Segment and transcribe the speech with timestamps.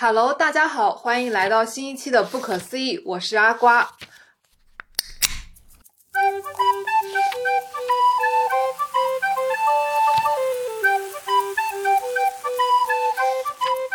[0.00, 3.90] Hello，大家好，欢迎来到新一期的不可思议，我是阿瓜。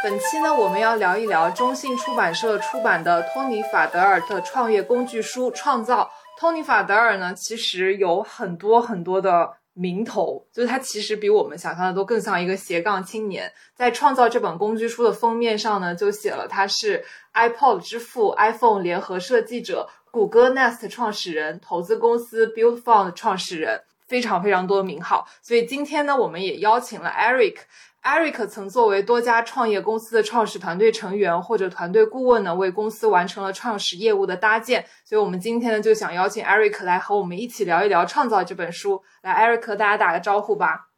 [0.03, 6.04] 本期呢，我们要聊一聊中信出版社出版的托尼·法德尔的创业工具书《创造》。
[6.38, 9.54] 托尼·法德尔呢，其实有很多很多的。
[9.73, 13.51] 名头就是他，其实比我们想象的都更像一个斜杠青年。
[13.75, 17.03] 在创造这本工具书的封面上呢，就写了他是
[17.33, 25.28] iPod 之父、iPhone 联合设计者、谷歌 Nest 创始人、投资公司 Build Fund 创始人，非常非常多名号。
[25.41, 27.57] 所以今天呢，我们也邀请了 Eric。
[28.04, 34.86] Eric 曾作为多家创业公司的创始团队成员或者团队顾问呢，为公司完成了创始业务的搭建。
[35.06, 39.02] 所以，我们今天呢就想邀请 Eric 来和我们一起聊一聊《创造》这本书。
[39.22, 40.89] 来，Eric 和大家打个招呼吧。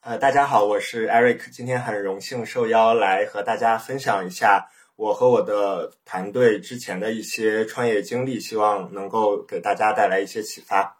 [0.00, 10.96] 呃，大家好，我是 Eric，今天很荣幸受邀来和大家分享一下我和我的团队之前的一些创业经历，希望能够给大家带来一些启发。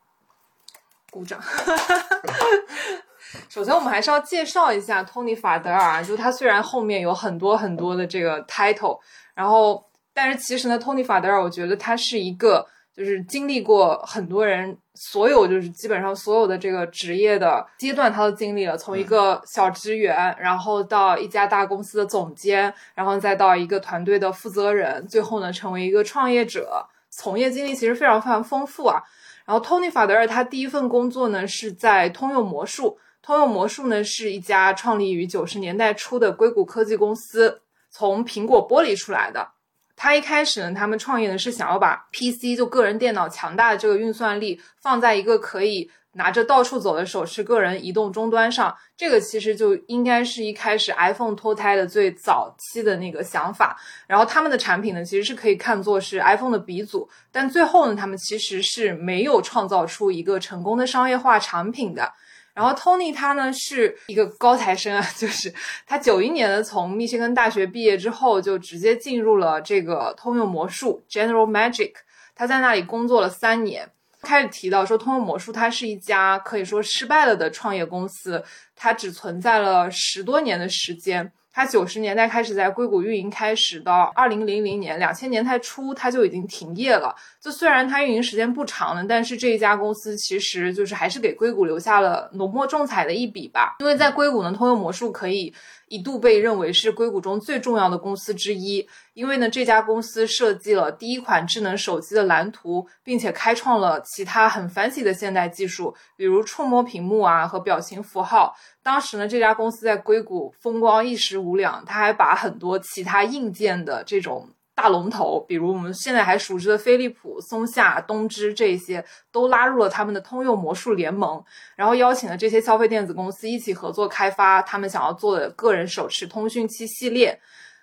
[1.11, 1.41] 鼓掌。
[3.49, 8.99] 首先，我们还是要介绍一下托尼·法德尔啊，就他虽然后面有很多很多的这个 title，
[9.35, 9.85] 然后，
[10.15, 29.03] 但是其实呢，托尼·法德尔，我觉得他是一个就是经历过很多人所有就是基本上所有的这个职业的阶段，他都经历了，从一个小职员，然后到一家大公司的总监，然后再到一个团队的负责人，最后呢，成为一个创业者，从业经历其实非常非常丰富啊。
[29.45, 32.99] 然后，托尼·法德尔他第一份工作呢是在通用魔术。
[33.23, 39.49] 通用魔术呢是一家创立于九十年代初的硅谷科技公司，从苹果剥离出来的。
[39.95, 48.73] 他一开始呢，他们创业呢是想要把 PC 就个人电脑强大的这个运算力放在一个可以拿着到处走的手持个人移动终端上。
[48.97, 53.77] 这个其实就应该是一开始 iPhone 脱胎的最早期的那个想法。
[54.07, 57.09] 然后他们的产品呢，其实是可以看作是 iPhone 的鼻祖。
[57.33, 62.13] 但最后呢，他们其实是没有创造出一个成功的商业化产品的。
[62.59, 65.55] 然后 Tony 他呢是一个高材生啊， 就是
[65.87, 71.93] 他九一年的从密歇根大学毕业之后，就直接进入了这个通用魔术 General Magic，
[72.35, 73.89] 他在那里工作了三年。
[74.23, 78.43] 开始提到说，通用魔术它是一家可以说失败了的创业公司，
[78.75, 81.33] 它只存在了十多年的时间。
[81.59, 87.13] 它九十年代开始在硅谷运营，开始到二零零零年两千年代初，它就已经停业了。
[87.41, 93.75] 就虽然它运营时间不长了，但是这一家公司其实就是还是给硅谷留下了浓墨重彩的一笔吧。
[93.81, 95.53] 因为在硅谷呢，通用魔术可以。
[95.89, 108.55] 一度被认为是硅谷中最重要的公司之一，因为呢，这家公司设计了第一款智能手机的蓝图，并且开创了其他很繁体的现代技术，比如触摸屏幕啊和表情符号。
[108.83, 114.49] 当时呢，这家公司在硅谷风光一时无两，他还把很多其他硬件的这种。
[114.79, 121.45] 大龙头，比如我们现在还熟知的飞利浦、松下、东芝这些，都拉入了他们的通用魔术联盟，
[121.75, 127.37] 然后邀请了这些消费电子公司一起合作开发他们想要做的个人手持通讯器系列。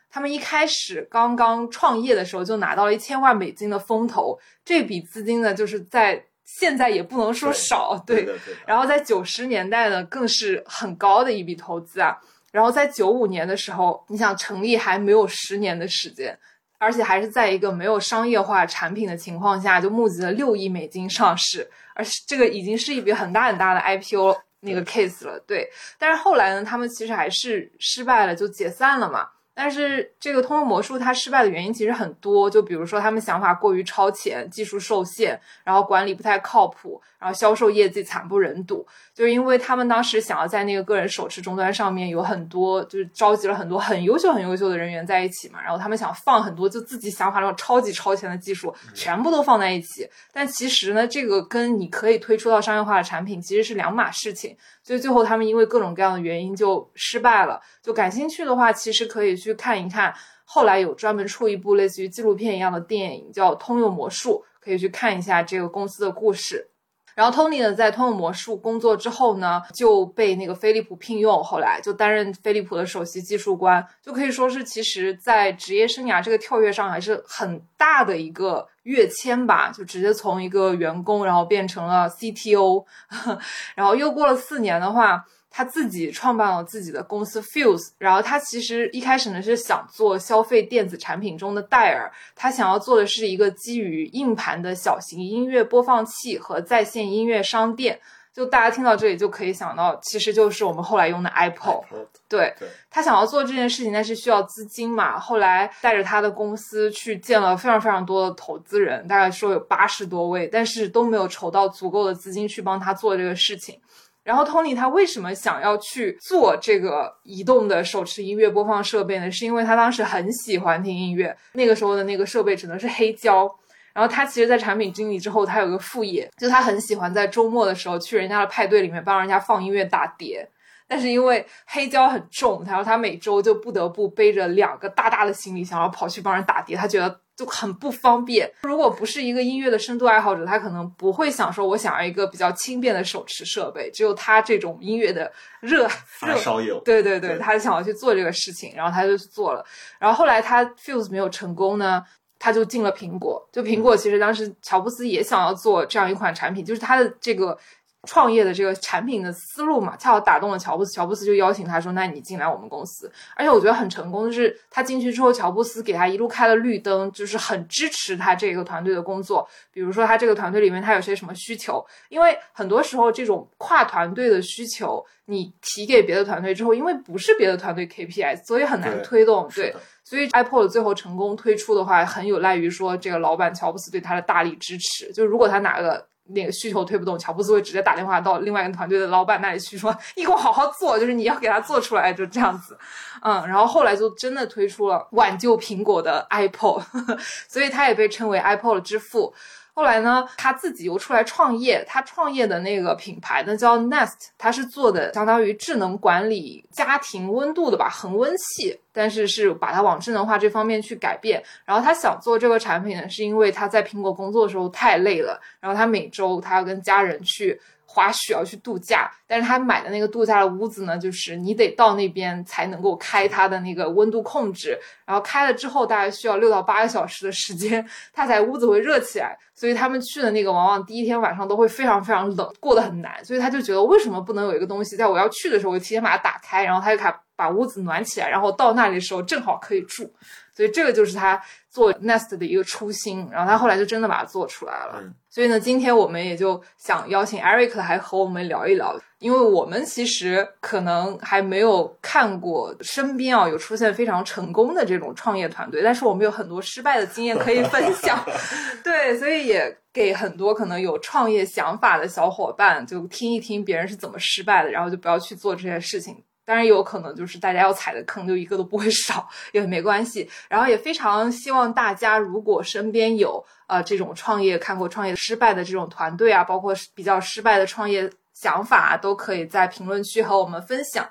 [0.10, 8.26] 他们一开始刚刚创业的时候就拿到了一千万美金的风投，这笔资金呢，就是在现在也不能说少，对。
[8.66, 12.18] 然后在九十年代呢，更是很高的一笔投资啊。
[12.54, 16.40] 然后在九五年的时候，你想成立还没有十年的时间。
[16.86, 25.40] 而且还是在一个没有商业化产品的情况下，就募集了六亿美金上市，而这个已经是一笔很大很大的 IPO 那个 case 了。
[25.48, 29.28] 对，但是后来呢，他们其实还是失败了，就解散了嘛。
[29.56, 38.86] 但是这个通用魔术它失败的原因其实很多，就比如说他们想法过于超前，技术受限，然后管理不太靠谱，然后销售业绩惨不忍睹。
[39.14, 50.06] 就是因为他们当时想要在那个个人手持终端上面有很多，就是召集了很多很优秀、很优秀的人员在一起嘛，然后他们想放很多就自己想法那种超级超前的技术，全部都放在一起。
[50.34, 54.58] 但其实呢，这个跟你可以推出到商业化的产品其实是两码事情。
[54.86, 57.60] 所以最后他们因为各种各样的原因就失败了。
[57.82, 60.14] 就感兴趣的话，其实可以去看一看，
[60.44, 66.70] 后来有专门出一部类似于纪录片一样的电影，叫《通用魔术》，可以去看一下这个公司的故事。
[67.16, 82.86] 然后 Tony 呢，在通用魔术工作之后呢，就被那个飞利浦聘用，后来就担任飞利浦的首席技术官，就可以说是其实在职业生涯这个跳跃上还是很大的一个跃迁吧，就直接从一个员工，然后变成了 CTO，
[83.74, 85.26] 然后又过了四年的话。
[85.58, 97.98] 他自己创办了自己的公司 Fuse，然后他其实一开始呢是想做消费电子产品中的戴尔，他想要做的是一个基于硬盘的小型音乐播放器和在线音乐商店，
[98.34, 101.86] 就大家听到这里就可以想到，其实就是我们后来用的 Apple。
[102.28, 105.18] 对对，他想要做这件事情，但是需要资金嘛。
[105.18, 113.80] 后来带着他的公司去见了非常非常多的投资人，大概说有八十多位，但是都没有筹到足够的资金去帮他做这个事情。
[114.26, 119.32] 然后 Tony 他为什么想要去做这个移动的手持音乐播放设备呢？
[119.32, 123.48] 是因为他当时很喜欢听音乐，那个时候的那个设备只能是黑胶。
[123.94, 130.50] 然后他其实，在产品经理之后，他有个副业，就他很喜欢在周末的时候去人家的派对里面帮人家放音乐打碟。
[130.88, 138.52] 但是因为黑胶很重，然后他每周就不得不背着两个大大的行李箱，然后跑去帮人打碟，他觉得就很不方便。
[138.64, 143.90] 如果不是一个音乐的深度爱好者，他可能不会想说，我想要一个比较轻便的手持设备。
[143.92, 145.88] 只有他这种音乐的热
[146.22, 149.66] 热烧友，对对对，他想要去做这个事情，然后他就去做了。
[150.00, 152.04] 然后后来他 Fuse 没有成功呢。
[152.38, 157.58] 他就进了苹果，就苹果其实当时乔布斯也想要做这样一款产品，就是他的这个
[158.06, 169.48] 创业的这个产品的思路嘛，恰好打动了乔布斯，乔布斯就邀请他说：“那你进来我们公司。”而且我觉得很成功，就是他进去之后，乔布斯给他一路开了绿灯，就是很支持他这个团队的工作。
[169.72, 179.50] 比如说他这个团队里面他有些什么需求，因为很多时候这种跨团队的需求，你提给别的团队之后，因为不是别的团队 KPI，所以很难推动。
[179.54, 179.76] 对。
[180.08, 185.12] 所以 Apple 最后成功推出的话，很有赖于说这个老板乔布斯对他的大力支持。
[185.12, 192.78] 就如果他哪个那个需求推不动，乔布斯会直接打电话到另外一个团队的老板那里去说：“你给我好好做，就是你要给他做出来。”就这样子，
[193.22, 196.84] 嗯，然后后来就真的推出了挽救苹果的 Apple，
[197.48, 199.34] 所以他也被称为 Apple 之父。
[199.76, 201.84] 后来呢，他自己又出来创业。
[201.86, 208.80] 他创业的那个品牌呢叫 Nest，他是做的相当于智能管理家庭温度的吧，恒温器。
[208.94, 211.44] 但是是把它往智能化这方面去改变。
[211.66, 217.60] 然后他想做这个产品呢，是因为他在苹果工作的时候太累了，然后他每周他要跟家人去。
[217.96, 229.38] 滑雪要去度假，但是他买的那个度假的屋子呢，就是你得到那边才能够开它的那个温度控制，然后开了之后大概需要六到八个小时的时间，它才屋子会热起来。
[229.54, 233.24] 所以他们去的那个往往第一天晚上都会非常非常冷，过得很难。
[233.24, 240.14] 所以他就觉得为什么不能有一个东西，在我要去的时候，我提前把它打开，然后他就开把屋子暖起来，然后到那里的时候正好可以住。
[240.54, 241.42] 所以这个就是他
[241.76, 245.04] 做 Nest 的一个初心，然后他后来就真的把它做出来了。
[245.30, 258.24] 所以呢，今天我们也就想邀请 Eric 来和我们聊一聊，因为我们其实可能还没有看过身边啊有出现非常成功的这种创业团队，但是我们有很多失败的经验可以分享。
[258.82, 266.24] 对，所以也给很多可能有创业想法的小伙伴就听一听别人是怎么失败的，然后就不要去做这些事情。
[266.46, 270.30] 当然有可能就是大家要踩的坑就一个都不会 少，也没关系。
[270.48, 281.10] 然后也非常希望大家如果身边有呃这种创业看过创业失败的这种团队啊，包括比较失败的创业想法，都可以在评论区和我们分享。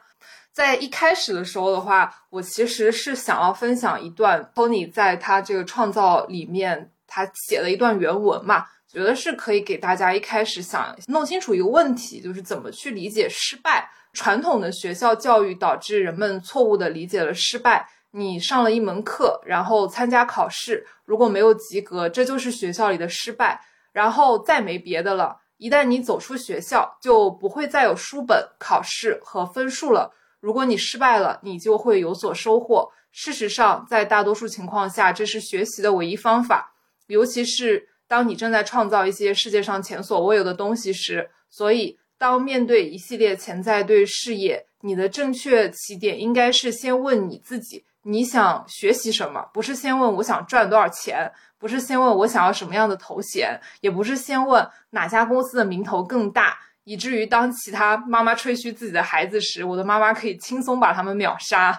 [0.52, 13.90] 在一开始的时候的话，我其实是想要分享一段 Tony 在他这个创造里面他写了一段原文嘛，觉得是可以给大家一开始想弄清楚一个问题，就是怎么去理解失败。
[14.14, 17.86] 传统的学校教育导致人们错误的理解了失败。
[18.12, 23.60] 你上了一门课，然后参加考试，如果没有及格，这就是学校里的失败。
[23.92, 25.36] 然后再没别的了。
[25.56, 30.12] 一旦你走出学校，就不会再有书本、考试和分数了。
[30.40, 32.88] 如果你失败了，你就会有所收获。
[33.10, 36.72] 事实上，在大多数情况下，这是学习的唯一方法，
[37.08, 41.30] 尤其是当你正在创造一些世界上前所未有的东西时。
[41.50, 41.98] 所以。
[42.24, 49.46] 当面对一系列潜在对事业，你的正确起点应该是先问你自己：你想学习什么？
[49.52, 61.78] 不是先问我想赚多少钱，不是先问我想要什么样的头衔，也不是先问哪家公司的名头更大，以至于当其他妈妈吹嘘自己的孩子时，我的妈妈可以轻松把他们秒杀。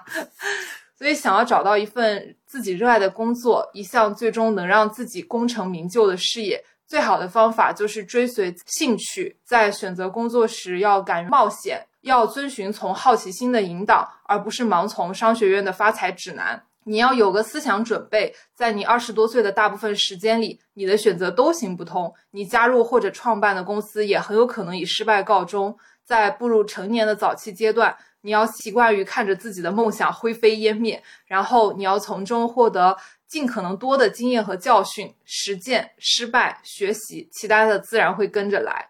[0.95, 6.63] 所以，想要找到一份自己热爱的工作，一项最终能让自己功成名就的事业。
[6.87, 16.63] 最好的方法就是追随兴趣，在选择工作时要敢于冒险，要遵循从好奇心的引导，而不是盲从商学院的发财指南。
[16.83, 22.13] 你要有个思想准备，在你二十多岁的大部分时间里，你的选择都行不通。
[22.29, 25.75] 你加入或者创办的公司也很有可能以失败告终。
[26.03, 32.95] 在步入成年的早期阶段，你要习惯于看着自己的梦想灰飞烟灭，然后你要从中获得。
[33.35, 38.89] 尽可能多的经验和教训，实践、失败、学习，其他的自然会跟着来。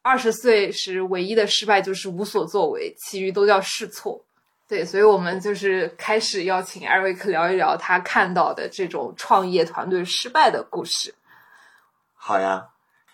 [0.00, 4.24] 二十岁时唯一的失败就是无所作为，其余都叫试错。
[4.66, 11.14] 对，所以我们就是开始邀请艾瑞克聊一聊他看到的这种创业团队失败的故事。
[12.14, 12.70] 好呀，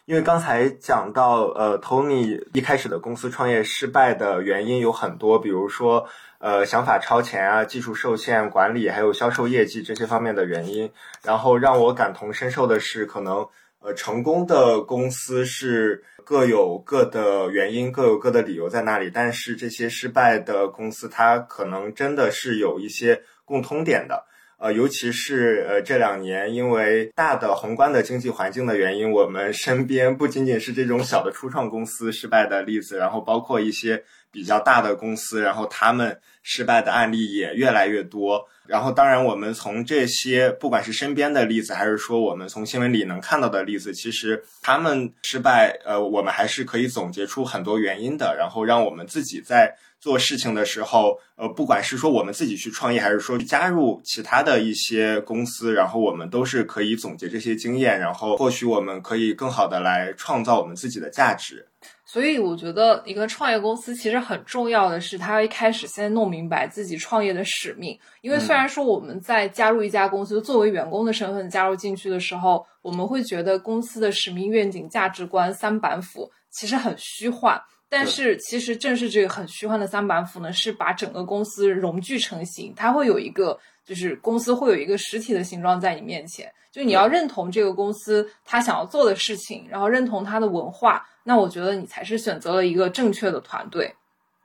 [0.07, 10.90] 因为刚才讲到，呃，Tony 一开始的公司创业失败的原因有很多，比如说，呃，想法超前啊，技术受限，管理还有销售业绩这些方面的原因。
[11.23, 13.47] 然后让我感同身受的是，可能，
[13.80, 24.26] 呃，成功的公司是各有各的原因，各有各的理由在那里，但是这些失败的公司，它可能真的是有一些共通点的。
[24.61, 38.47] 呃，尤其是呃这两年，因为大的宏观的经济环境的原因，我们身边不仅仅是这种小的初创公司失败的例子，然后包括一些比较大的公司，然后他们失败的案例也越来越多。
[38.70, 49.74] 然后，当然，我们从这些不管是身边的例子，还是说我们从新闻里能看到的例子，其实他们失败，呃，我们还是可以总结出很多原因的，然后让我们自己在。
[50.00, 61.66] 做事情的时候，呃，不管是说我们自己去创业，还是说加入其他的一些公司，然后我们都是可以总结这些经验，然后或许我们可以更好的来创造我们自己的价值。
[62.12, 67.97] 所以我觉得一个创业公司其实很重要的是，他一开始先弄明白自己创业的使命。
[68.21, 77.62] 因为虽然说我们在加入一家公司，作为员工的身份加入进去的时候，我们会觉得公司的使命、愿景、价值观三板斧其实很虚幻。
[77.88, 82.73] 但是其实正是这个很虚幻的三板斧呢，是把整个公司融聚成型。
[82.75, 86.52] 它会有一个，就是公司会有一个实体的形状在你面前。
[86.73, 93.96] 就你要认同这个公司它想要做的事情，然后认同它的文化，那我觉得你才是选择了一个正确的团队。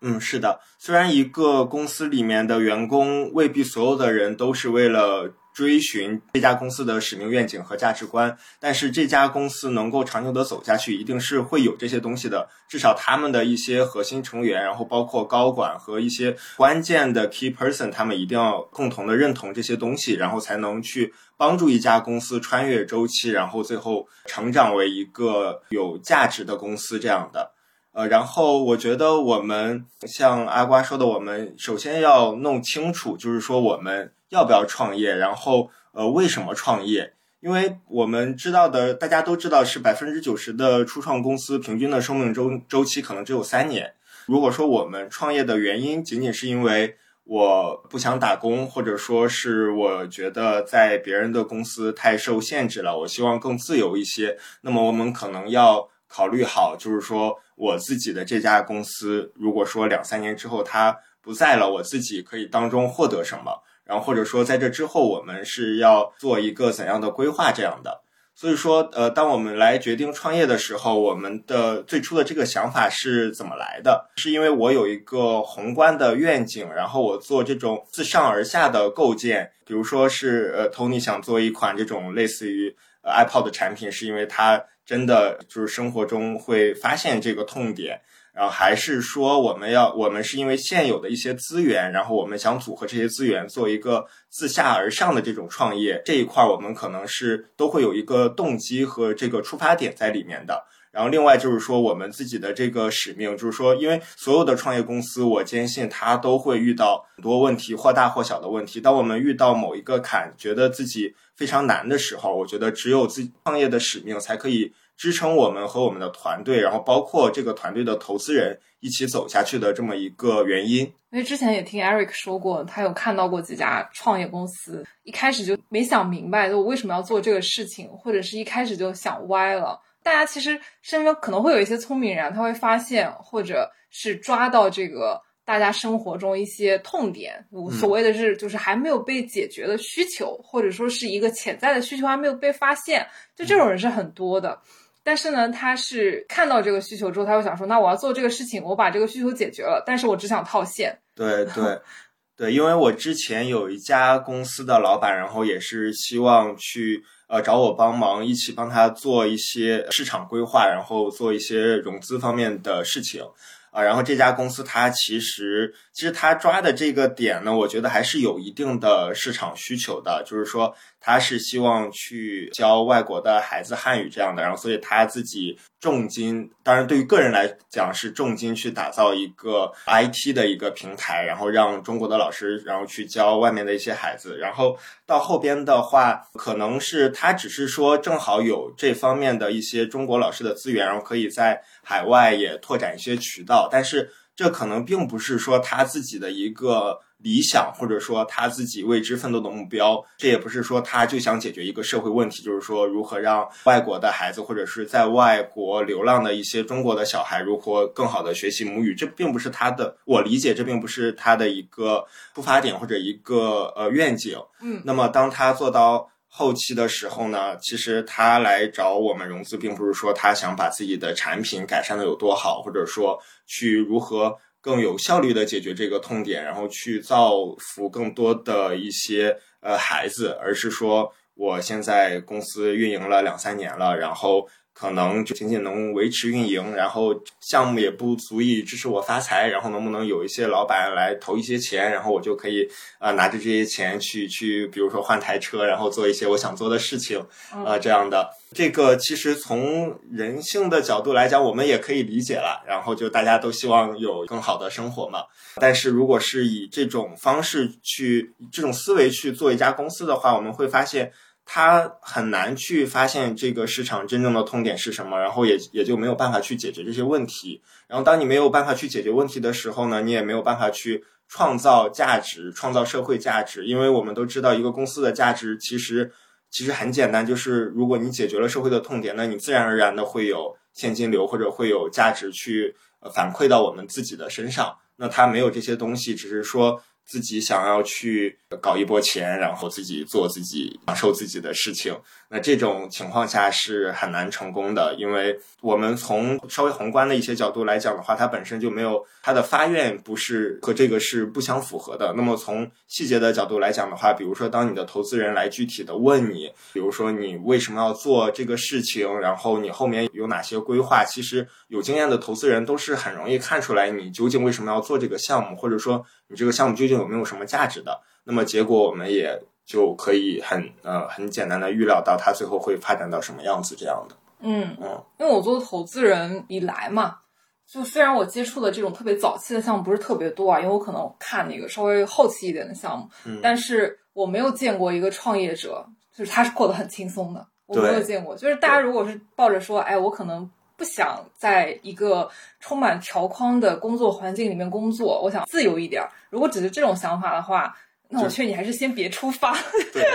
[0.01, 0.59] 嗯，是的。
[0.77, 5.33] 虽然一个公司里面的员工未必所有的人都是为了。
[5.55, 12.49] 追寻这家公司的使命、愿景和价值观，但是这家公司能够长久的走下去，一定是会有这些东西的。
[12.67, 27.53] 至少他们的一些核心成员，然后包括高管和一些关键的 key person，他们一定要共同的认同这些东西，然后才能去帮助一家公司穿越周期，然后最后成长为一个有价值的公司这样的。
[27.93, 34.11] 呃，然后我觉得我们像阿瓜说的，我们首先要弄清楚，就是说我们。
[34.35, 35.15] 要不要创业？
[35.15, 37.13] 然后，呃，为什么创业？
[37.39, 43.93] 因为我们知道的，大家都知道是百分之九十的初创公司平均的生命周周期可能只有三年。
[44.25, 63.61] 如果说我们创业的原因仅仅是因为我不想打工，或者说是我觉得在别人的公司太受限制了，我希望更自由一些，那么我们可能要考虑好，就是说我自己的这家公司，如果说两三年之后它不在了，我自己可以当中获得什么？
[63.85, 68.01] 然后或者说在这之后，我们是要做一个怎样的规划这样的？
[68.37, 74.09] 所以说，呃，当我们来决定创业的时候，我们的最初的这个想法是怎么来的？
[74.17, 79.51] 是因为我有一个宏观的愿景，然后我做这种自上而下的构建。
[79.65, 88.01] 比如说是呃，Tony 想做一款这种类似于呃 iPod 的产品，是因为他真的就是生活中会发现这个痛点。
[88.35, 100.65] 然后还是说，我们要我们是因为现有的一些资源，然后我们想组合这些资源做一个自下而上的这种创业这一块，我们可能是都会有一个动机和这个出发点在里面的。
[100.91, 108.81] 然后另外就是说，我们自己的这个使命，就是说，因为所有的创业公司，我坚信它都会遇到很多问题，或大或小的问题。
[108.81, 114.73] 当我们遇到某一个坎，觉得自己非常难的时候，我觉得只有自己创业的使命才可以。
[114.97, 120.79] 支撑我们和我们的团队，然后包括这个团队的投资人一起走下去的这么一个原因。
[121.11, 129.79] 因为之前也听 Eric 说过，他有看到过几家创业公司，一开始就没想明白，就我为什么要做这个事情，或者是一开始就想歪了。
[130.03, 137.43] 大家其实身边可能会有一些聪明人，他会发现，或者是抓到这个大家生活中一些痛点，
[137.79, 144.61] 所谓的是就是还没有被解决的需求，或者说是一个潜在的需求还没有被发现，就这种人是很多的。
[145.05, 150.97] 但是呢，他是看到这个需求之后，他会想说：“那我要做这个事情，我把这个需求解决了。”但是我只想套现。
[151.13, 151.79] 对对
[152.35, 163.21] 对，因为我之前有一家公司的老板，然后也是希望去呃找我帮忙，一起帮他做一些市场规划，然后做一些融资方面的事情
[163.69, 163.83] 啊。
[163.83, 170.75] 然后这家公司它其实其实他抓的这个点呢，我觉得还是有一定的市场需求的，就是说。
[171.05, 196.99] 他是希望去教外国的孩子汉语这样的，然后所以他自己重金，当然对于个人来讲是重金去打造一个 IT 的一个平台，然后让中国的老师然后去教外面的一些孩子，然后到后边的话，可能是他只是说正好有这方面的一些中国老师的资源，然后可以在海外也拓展一些渠道，但是这可能并不是说他自己的一个。
[197.25, 199.99] 理想，或者说他自己为之奋斗的目标。
[200.15, 208.93] 这也不是说他就想解决一个社会问题，就是说如何让外国的孩子或者是在外国流浪的一些中国的小孩如何更好的学习母语。
[208.93, 212.05] 这并不是他的，我理解这并不是他的一个
[212.35, 214.37] 出发点或者一个呃愿景。
[214.61, 216.07] 嗯，那么当他做到。
[216.37, 223.17] 后期的时候呢，其实他来找我们融资，并不是说他想把自己的产品改善的有多好，或者说
[223.47, 234.49] 去如何更有效率的解决这个痛点，然后去造福更多的一些呃孩子，而是说我现在公司运营了两三年了，然后。
[234.77, 242.67] 可能就仅仅能维持运营，然后项目也不足以支持我发财，然后能不能有一些老板来投一些钱，然后我就可以
[242.99, 247.25] 啊拿着这些钱去去，比如说换台车，然后做一些我想做的事情，
[247.65, 248.29] 啊这样的。
[248.51, 252.61] 这个其实从人性的角度来讲，我们也可以理解了。
[252.67, 255.23] 然后就大家都希望有更好的生活嘛。
[255.55, 261.13] 但是如果是以这种方式去这种思维去做一家公司的话，我们会发现。
[261.47, 267.61] 他很难去发现这个市场真正的痛点是什么，然后也也就没有办法去解决这些问题。
[267.87, 273.65] 然后当你没有办法去解决问题的时候呢，你也没有办法去创造价值、创造社会价值。
[273.67, 276.11] 因为我们都知道，一个公司的价值其实
[276.49, 282.75] 其实很简单，就是如果你解决了社会的痛点，那你自然而然的会有现金流或者会有价值去
[283.13, 284.75] 反馈到我们自己的身上。
[284.95, 286.81] 那他没有这些东西，只是说。
[287.07, 291.95] 自己想要去搞一波钱，然后自己做自己享受自己的事情，
[292.29, 302.13] 那这种情况下是很难成功的，因为我们从稍微宏观的一些角度来讲的话，它本身就没有它的发愿不是和这个是不相符合的。
[302.15, 316.05] 那么从细节的角度来讲的话，比如说当你的投资人来具体的问你，比如说你为什么要做这个事情，然后你后面有哪些规划，其实有经验的投资人都是很容易看出来你究竟为什么要做这个项目，或者说。
[316.27, 318.01] 你这个项目究竟有没有什么价值的？
[318.25, 324.15] 那么结果我们也就可以很呃很简单的预料到它最后会发展到什么样子这样的。
[324.39, 327.17] 嗯嗯，因为我做投资人以来嘛，
[327.65, 333.07] 就虽然我接触的这种特别早期的项目不是特别多啊，因为我可能看那个稍微后期一点的项目，
[333.41, 338.35] 但是我没有见过一个创业者就是他是过得很轻松的，我没有见过。
[338.35, 340.49] 就是大家如果是抱着说，哎，我可能。
[340.77, 346.05] 不想在一个充满条框的工作环境里面工作，我想自由一点。
[346.29, 347.73] 如果只是这种想法的话，
[348.09, 349.57] 那我劝你还是先别出发。
[349.91, 350.05] 对，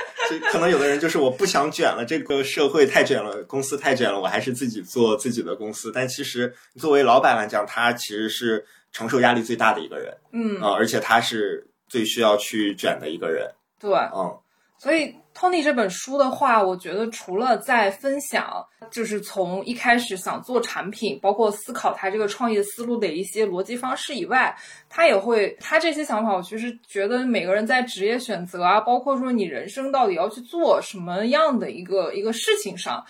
[0.52, 5.90] 可能有的人就是我不想卷了，这个社会太卷了，公司太卷了，我还是自己做自己的公司。
[5.92, 10.16] 但其实作为老板来讲，他其实是承受压力最大的一个人。
[10.32, 13.50] 嗯啊，而且他是最需要去卷的一个人。
[13.78, 14.38] 对，嗯。
[14.78, 24.56] 所以，Tony 这本书的话，我觉得除了在分享，就是从一开始想做产品，包括思考他这个创业思路的一些逻辑方式以外，
[24.88, 33.04] 他也会他这些想法，我其实觉得每个人在职业选择啊，包括说你人生到底要去做什么样的一个一个事情上。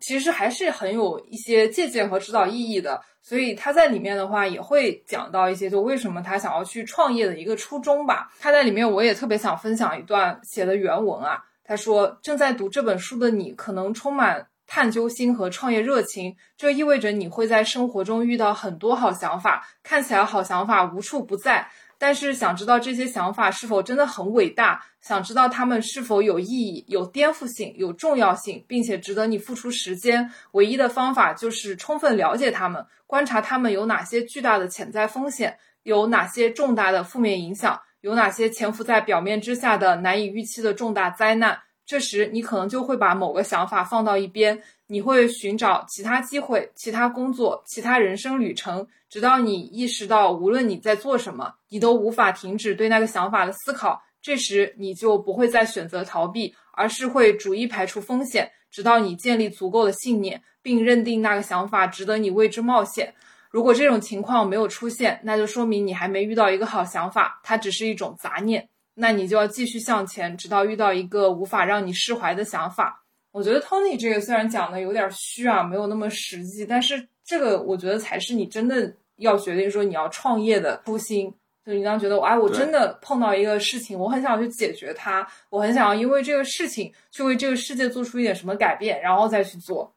[0.00, 8.32] 其实还是很有一些借鉴和指导意义的，所以他在里面的话也会讲到一些，就为什么他想要去创业的一个初衷吧。
[8.40, 30.30] 他在里面我也特别想分享一段写的原文啊，他说：“正在读这本书的你，可能充满探究心和创业热情，这意味着你会在生活中遇到很多好想法，看起来好想法无处不在。”但是想知道这些想法是否真的很伟大，想知道他们是否有意义、有颠覆性、有重要性，并且值得你付出时间。
[30.52, 41.58] 唯一的方法就是充分了解他们，观察他们有哪些巨大的潜在风险，有哪些重大的负面影响，有哪些潜伏在表面之下的难以预期的重大灾难。
[41.86, 53.98] 这时，你可能就会把某个想法放到一边，你会寻找其他机会、其他工作、其他人生旅程，直到你意识到，无论你在做什么，你都无法停止对那个想法的思考。
[54.20, 63.14] 这时，你就不会再选择逃避，而是会逐一排除风险，直到你建立足够的信念，并认定那个想法值得你为之冒险。
[63.54, 68.68] 如果这种情况没有出现，那就说明你还没遇到一个好想法，它只是一种杂念。
[68.94, 73.04] 那你就要继续向前，直到遇到一个无法让你释怀的想法。
[73.30, 81.32] 我觉得 Tony 这个虽然讲的有点虚啊，没有那么实际，但是这个我觉得才是你真的要决定说你要创业的初心。
[81.64, 89.94] 就你当觉得，哎，我真的碰到一个事情，我很想去解决它，我很想要因为这个事情去为这个世界做出一点什么改变，然后再去做。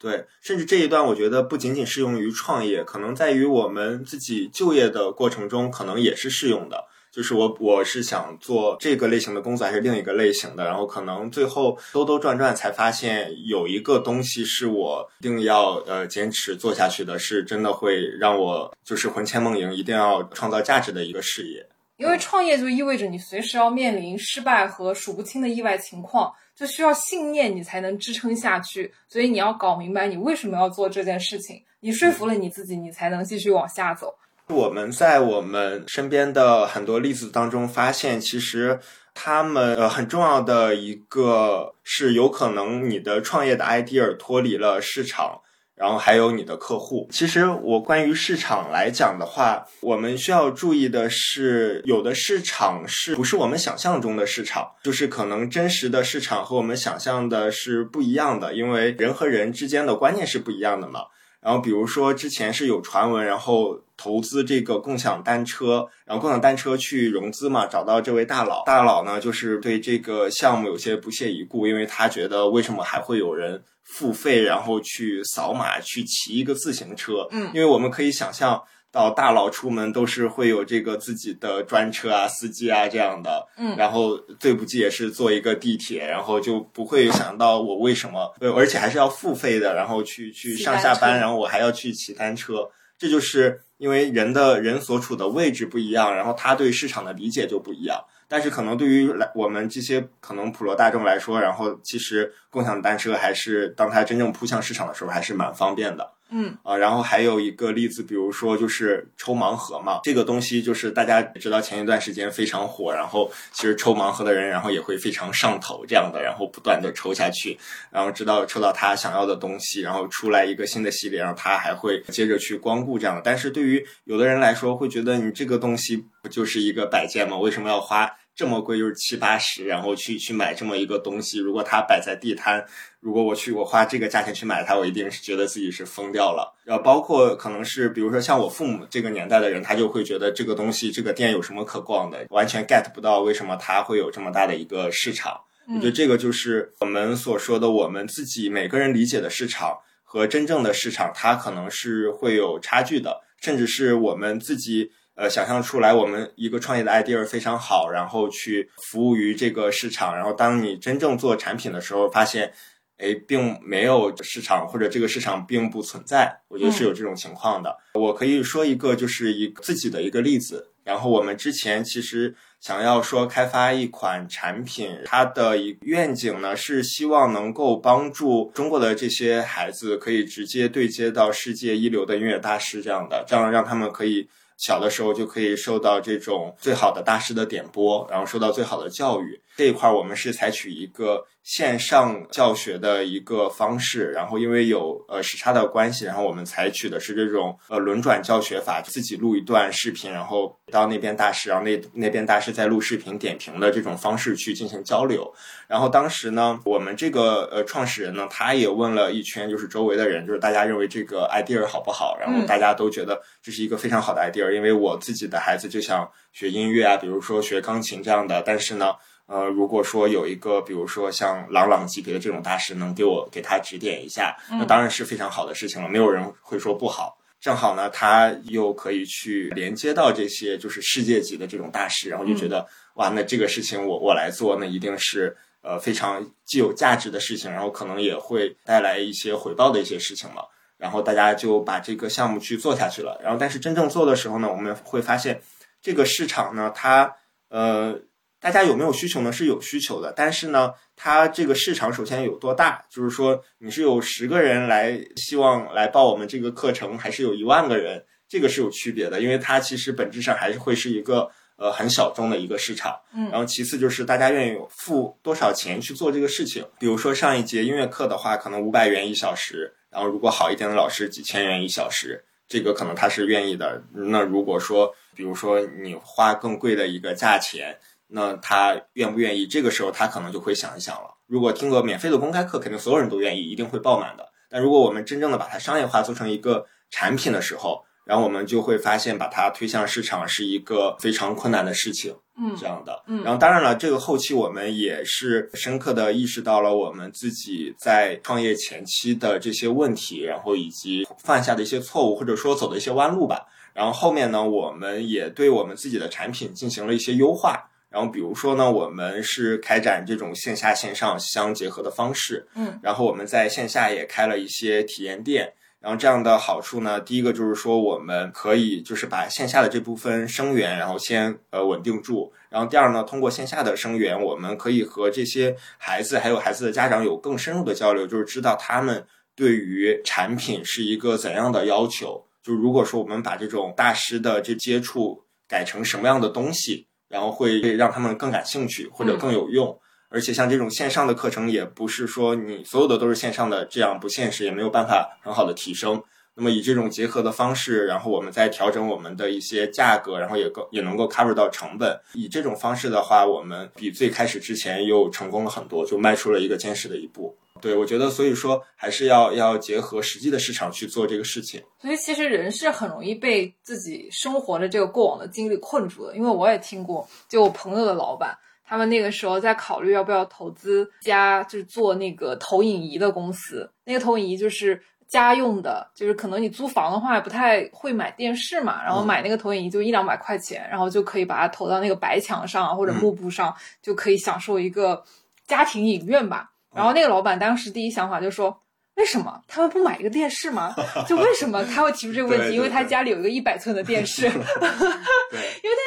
[0.00, 6.86] 对，甚至这一段我觉得不仅仅适用于创业，可能在于我们自己就业的过程中，可能也是适用的。
[7.12, 10.64] 就是我，我是想做这个类型的工作，还是另一个类型的？
[10.64, 21.66] 然后可能最后兜兜转转才发现，有一个东西是我一定要呃坚持做下去的，是真的会让我就是魂牵梦萦，一定要创造价值的一个事业。
[21.96, 28.92] 因为创业就意味着你随时要面临失败和数不清的意外情况，就需要信念你才能支撑下去。
[29.08, 34.14] 所以你要搞明白你为什么要做这件事情，你说服了你自己，你才能继续往下走。
[34.48, 38.78] 我们在我们身边的很多例子当中发现，其实
[39.14, 45.40] 他们呃很重要的一个是有可能你的创业的 idea 脱离了市场。
[45.80, 47.08] 然后还有你的客户。
[47.10, 54.72] 其实我关于市场来讲的话，我们需要注意的是，有的市场是不是我们想象中的市场？
[54.84, 61.00] 就是可能真实的市场和我们想象的是不一样的，因为人和人之间的观念是不一样的嘛。
[61.40, 73.62] 然后比如说之前是有传闻，然后投资这个共享单车，然后共享单车去融资嘛，找到这位大佬，大佬呢就是对这个项目有些不屑一顾，因为他觉得为什么还会有人。
[73.82, 97.98] 付费，然后去扫码去骑一个自行车，嗯，因为我们可以想象到大佬出门都是会有这个自己的专车啊、司机啊这样的，嗯，然后最不济也是坐一个地铁，然后就不会想到我为什么，而且还是要付费的，然后去去上下班，然后我还要去骑单车，这就是因为人的人所处的位置不一样，然后他对市场的理解就不一样。
[98.28, 106.12] 但是可能对于来我们这些可能普罗大众来说，然后其实共享单车还是当它真正扑向市场的时候，还是蛮方便的。
[106.30, 117.58] 嗯啊，然后还有一个例子，比如说就是抽盲盒嘛，这个东西就是大家知道前一段时间非常火，然后其实抽盲盒的人，然后也会非常上头这样的，然后不断的抽下去，
[117.90, 123.22] 然后直到抽到他想要的东西，然后出来一个新的系列，然后他还会接着去光顾这样的。
[123.24, 127.36] 但是对于有的人来说，会觉得你这个东西不就是一个摆件吗？
[127.36, 128.10] 为什么要花？
[128.40, 132.64] 这么贵就是七八十，然后去去买这么一个东西，如果它摆在地摊，
[132.98, 136.56] 如果我去我花这个价钱去买它，我一定是觉得自己是疯掉了。
[136.64, 145.38] 然后包括可能是比如说像我父母这个年代的人，他就会觉得这个东西这个店有什么可逛的，完全 get 不到为什么它会有这么大的一个市场。
[145.68, 154.92] 我觉得这个就是我们所说的我们自己每个人理解的市场和真正的市场，它可能是会有差距的，甚至是我们自己。
[155.16, 162.50] 呃，想象出来，我们一个创业的 idea 非常好，然后去服务于这个市场，然后当你真正做产品的时候，发现，
[162.96, 166.40] 哎，并没有市场，或者这个市场并不存在。
[166.48, 167.76] 我觉得是有这种情况的。
[167.94, 170.68] 我可以说一个，就是一自己的一个例子。
[170.84, 184.26] 然后我们之前其实想要说开发一款产品，它的一愿景呢是希望能够帮助中国的这些孩子可以直接对接到世界一流的音乐大师这样的，这样让他们可以。
[184.60, 189.40] 小的时候就可以受到这种最好的大师的点拨，然后受到最好的教育。
[189.56, 205.32] 这一块我们是采取一个线上教学的一个方式，然后因为有呃时差的关系，然后我们采取的是这种呃轮转教学法，自己录一段视频，然后到那边大师，然后那那边大师再录视频点评的这种方式去进行交流。
[205.66, 212.16] 然后当时呢，我们这个呃创始人呢，他也问了一圈，就是周围的人，就是大家认为这个 idea 好不好？
[212.20, 218.94] 然后大家都觉得这是一个非常好的 idea，因为我自己的孩子就想学音乐啊，比如说学钢琴这样的，但是呢。
[219.30, 227.16] 呃，如果说有一个，比如说像朗朗级别的这种大师能给我给他指点一下，那当然是非常好的事情了，没有人会说不好。
[227.40, 240.42] 正好呢，他又可以去连接到这些就是世界级的这种大师，然后就觉得哇，那这个事情我我来做，那一定是呃非常既有价值的事情，然后可能也会带来一些回报的一些事情嘛。
[240.76, 243.20] 然后大家就把这个项目去做下去了。
[243.22, 245.40] 然后但是真正做的时候呢，我们会发现
[245.80, 247.14] 这个市场呢，它
[247.48, 247.96] 呃。
[248.40, 249.30] 大家有没有需求呢？
[249.30, 252.82] 是有需求的，但是呢，它这个市场首先有多大？
[252.90, 258.02] 就是说，你是有十个人来希望来报我们这个课程，还是有一万个人？
[258.26, 262.98] 这个是有区别的，因为它其实本质上还是会是一个呃很小众的一个市场。
[263.12, 266.64] 嗯，然后其次就是大家愿意付多少钱去做这个事情。
[266.78, 273.82] 比如说上一节音乐课的话，可能五百元一小时，然后如果好一点的老师几千元一小时，这个可能他是愿意的。
[273.92, 277.76] 那如果说，比如说你花更贵的一个价钱。
[278.12, 279.46] 那他愿不愿意？
[279.46, 281.16] 这个时候他可能就会想一想了。
[281.26, 284.28] 如果听个免费的公开课，肯定所有人都愿意，一定会爆满的。
[284.48, 292.12] 但如果我们真正的把它商业化，做成一个产品的时候，然后我们就会发现，把它推向市场是一个非常困难的事情。
[292.36, 293.04] 嗯，这样的。
[293.06, 303.46] 嗯，然后当然了，这个后期我们也是深刻的意识到了我们自己在创业前期的这些问题，然后以及犯下的一些错误，或者说走的一些弯路吧。
[303.72, 307.69] 然后后面呢，我们也对我们自己的产品进行了一些优化。
[307.90, 322.32] 然后，比如说呢，我们是开展这种线下线上相结合的方式，嗯，然后我们在线下也开了一些体验店，然后这样的好处呢，第一个就是说我们可以就是把线下的这部分生源，然后先呃稳定住。
[322.48, 332.24] 然后第二呢，通过线下的生源，我们可以和这些孩子还有孩子的家长有更深入的交流，就是知道他们对于产品是一个怎样的要求。
[332.42, 339.78] 就如果说我们把这种大师的这接触改成什么样的东西，然后会让他们更感兴趣或者更有用。
[340.08, 346.02] 而且像这种线上的课程，也不是说你所有的都是线上的，这样不现实，也没有办法很好的提升。
[346.34, 352.00] 那么以这种结合的方式，然后我们再调整我们的一些价格，然后也够也能够 cover 到成本。
[352.14, 357.36] 以这种方式的话，我们比最开始之前又成功了很多，就迈出了一个坚实的一步。
[357.60, 361.62] 对我觉得，所以说还是要要结合实际的市场去做这个事情。
[361.80, 368.36] 所以其实人是很容易被自己生活的这个过往的经历困住的，因为我也听过，就我朋友的老板。
[368.64, 373.68] 他们那个时候在考虑要不要投资家，就是做那个投影仪的公司。
[373.84, 385.02] 那个投影仪就是家用的，就是可能你租房的话不太会买电视嘛，然后买那个投影仪就一两百块钱，然后就可以把它投到那个白墙上或者幕布上，就可以享受一个
[385.48, 386.52] 家庭影院吧。
[386.74, 388.62] 然后那个老板当时第一想法就说。
[388.96, 390.74] 为什么他们不买一个电视吗？
[391.08, 392.52] 就为什么他会提出这个问题？
[392.56, 394.44] 因为他家里有一个一百寸的电视 因为电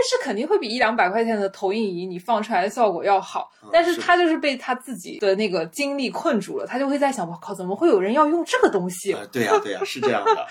[0.10, 3.52] 视肯定会比一两百块钱的投影仪你放出来的效果要好。
[3.72, 9.16] 但是他就是被他自己的那个经历困住了，他就会在想：我靠，怎么会有人要用这个东西？
[9.32, 10.48] 对呀，对呀，是这样的。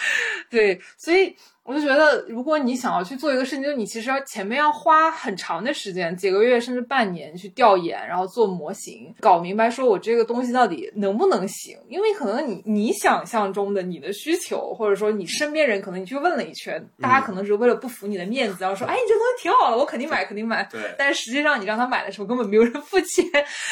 [0.49, 1.35] 对，所以。
[1.65, 11.79] 我就觉得，如果你想要去做一个事情，就你其实要前面要花很长的时间，几个月甚至半年去调研，然后做模型，搞明白说我这个东西到底能不能行。
[11.89, 20.65] 因为可能你你想象中的你的需求，或者说你身边人可能你去问了一圈，大家可能只是为了不服你的面子，然后说，哎，你这东西挺好的，我肯定买，肯定买。
[20.65, 20.81] 对。
[20.99, 23.25] 但是实际上你让他买的时候，根本没有人付钱。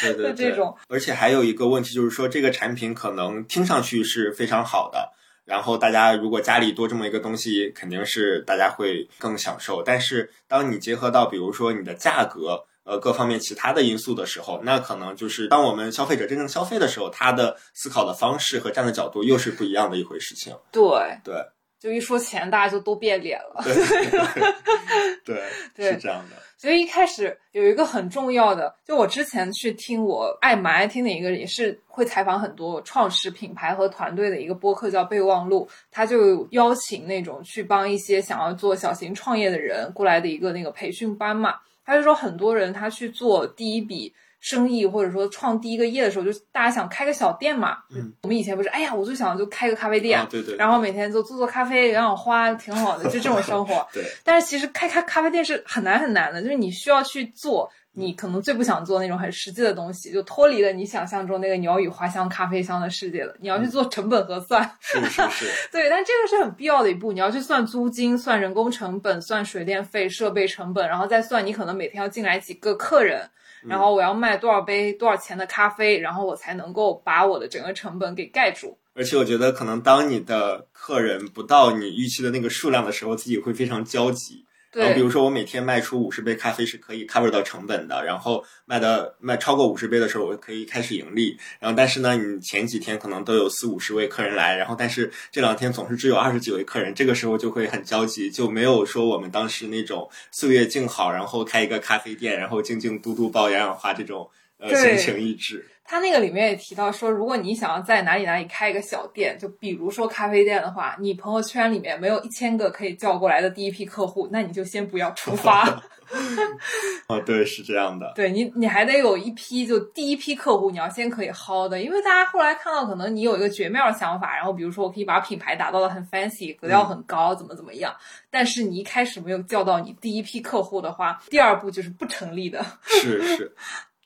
[0.02, 0.50] 对对对。
[0.50, 0.76] 这种。
[0.88, 5.12] 而且还有一个问题就是说，这个产品可能听上去是非常好的。
[5.50, 9.82] 然后大家如果家里多这么一个东西，肯定是大家会更享受。
[9.82, 20.54] 但是当你结合到比如说你的价格，呃，各方面其他的因素的时候，那可能就是当我们消费者真正消费的时候，他的思考的方式和站的角度又是不一样的一回事情。
[20.70, 20.80] 对
[21.24, 21.34] 对，
[21.80, 23.64] 就一说钱，大家就都变脸了。
[25.24, 25.42] 对
[25.74, 26.36] 对，是这样的。
[26.58, 35.66] 所以一开始有一个很重要的，就我之前去听我爱蛮爱听的一个，也是会采访很多创始品牌和团队的一个播客，叫备忘录。
[35.90, 41.54] 他就邀请那种去帮一些想要做小型创业的人过来的一个那个培训班嘛。
[41.82, 44.14] 他就说很多人他去做第一笔。
[44.40, 47.78] 生意或者说创第一个业的时候，就大家想开个小店嘛。
[47.94, 53.86] 嗯，我们以前不是，哎呀，我就想就开个咖啡店，对对，然后每天就做做咖啡，养养花，挺好的，就这种生活。
[53.92, 54.02] 对。
[54.24, 63.34] 但是其实开开咖啡店是很难很难的，就是你需要去做你可能最不想做那种很实际的东西，就脱离了你想象中那个鸟语花香、咖啡香的世界了。
[63.40, 64.70] 你要去做成本核算。
[64.80, 65.46] 是是是。
[65.70, 73.28] 对，但这个是很必要的一步，你要去算租金、算人工成本、算水电费、设备成本，然后再算你可能每天要进来几个客人。
[73.62, 78.78] 然后我要卖多少杯多少钱的咖啡，然后我才能够把我的整个成本给盖住。
[78.94, 84.44] 而且我觉得，可能当你的客人不到你预期的那个数量的时候，自己会非常焦急。
[84.72, 91.36] 然后比如说，我每天卖出五十杯咖啡是可以 cover 到成本的，然后卖的卖超过五十杯的时候，我可以开始盈利。
[91.58, 105.66] 然后但是呢，你前几天可能都有四五十位客人来，然后但是这两天总是只有二十几位客人，这个时候就会很焦急，就没有说我们当时那种岁月静好，然后开一个咖啡店，然后静静嘟嘟抱养养花这种呃心情逸致。
[105.84, 115.66] 他那个里面也提到说，如果你想要在哪里哪里开一个小店，就比如说咖啡店的话，你朋友圈里面没有一千个可以叫过来的第一批客户，那你就先不要出发。
[117.08, 118.12] 哦，对，是这样的。
[118.16, 127.94] 对你，你还得有一批就第一批客户，你要先可以薅的，因为大家后来看到可能你有一个绝妙想法，然后比如说我可以把品牌打造的很 fancy，格调很高，怎么怎么样，
[128.30, 132.64] 但是你一开始没有叫到你第一批客户的话，第二步就是不成立的。
[132.82, 133.52] 是是。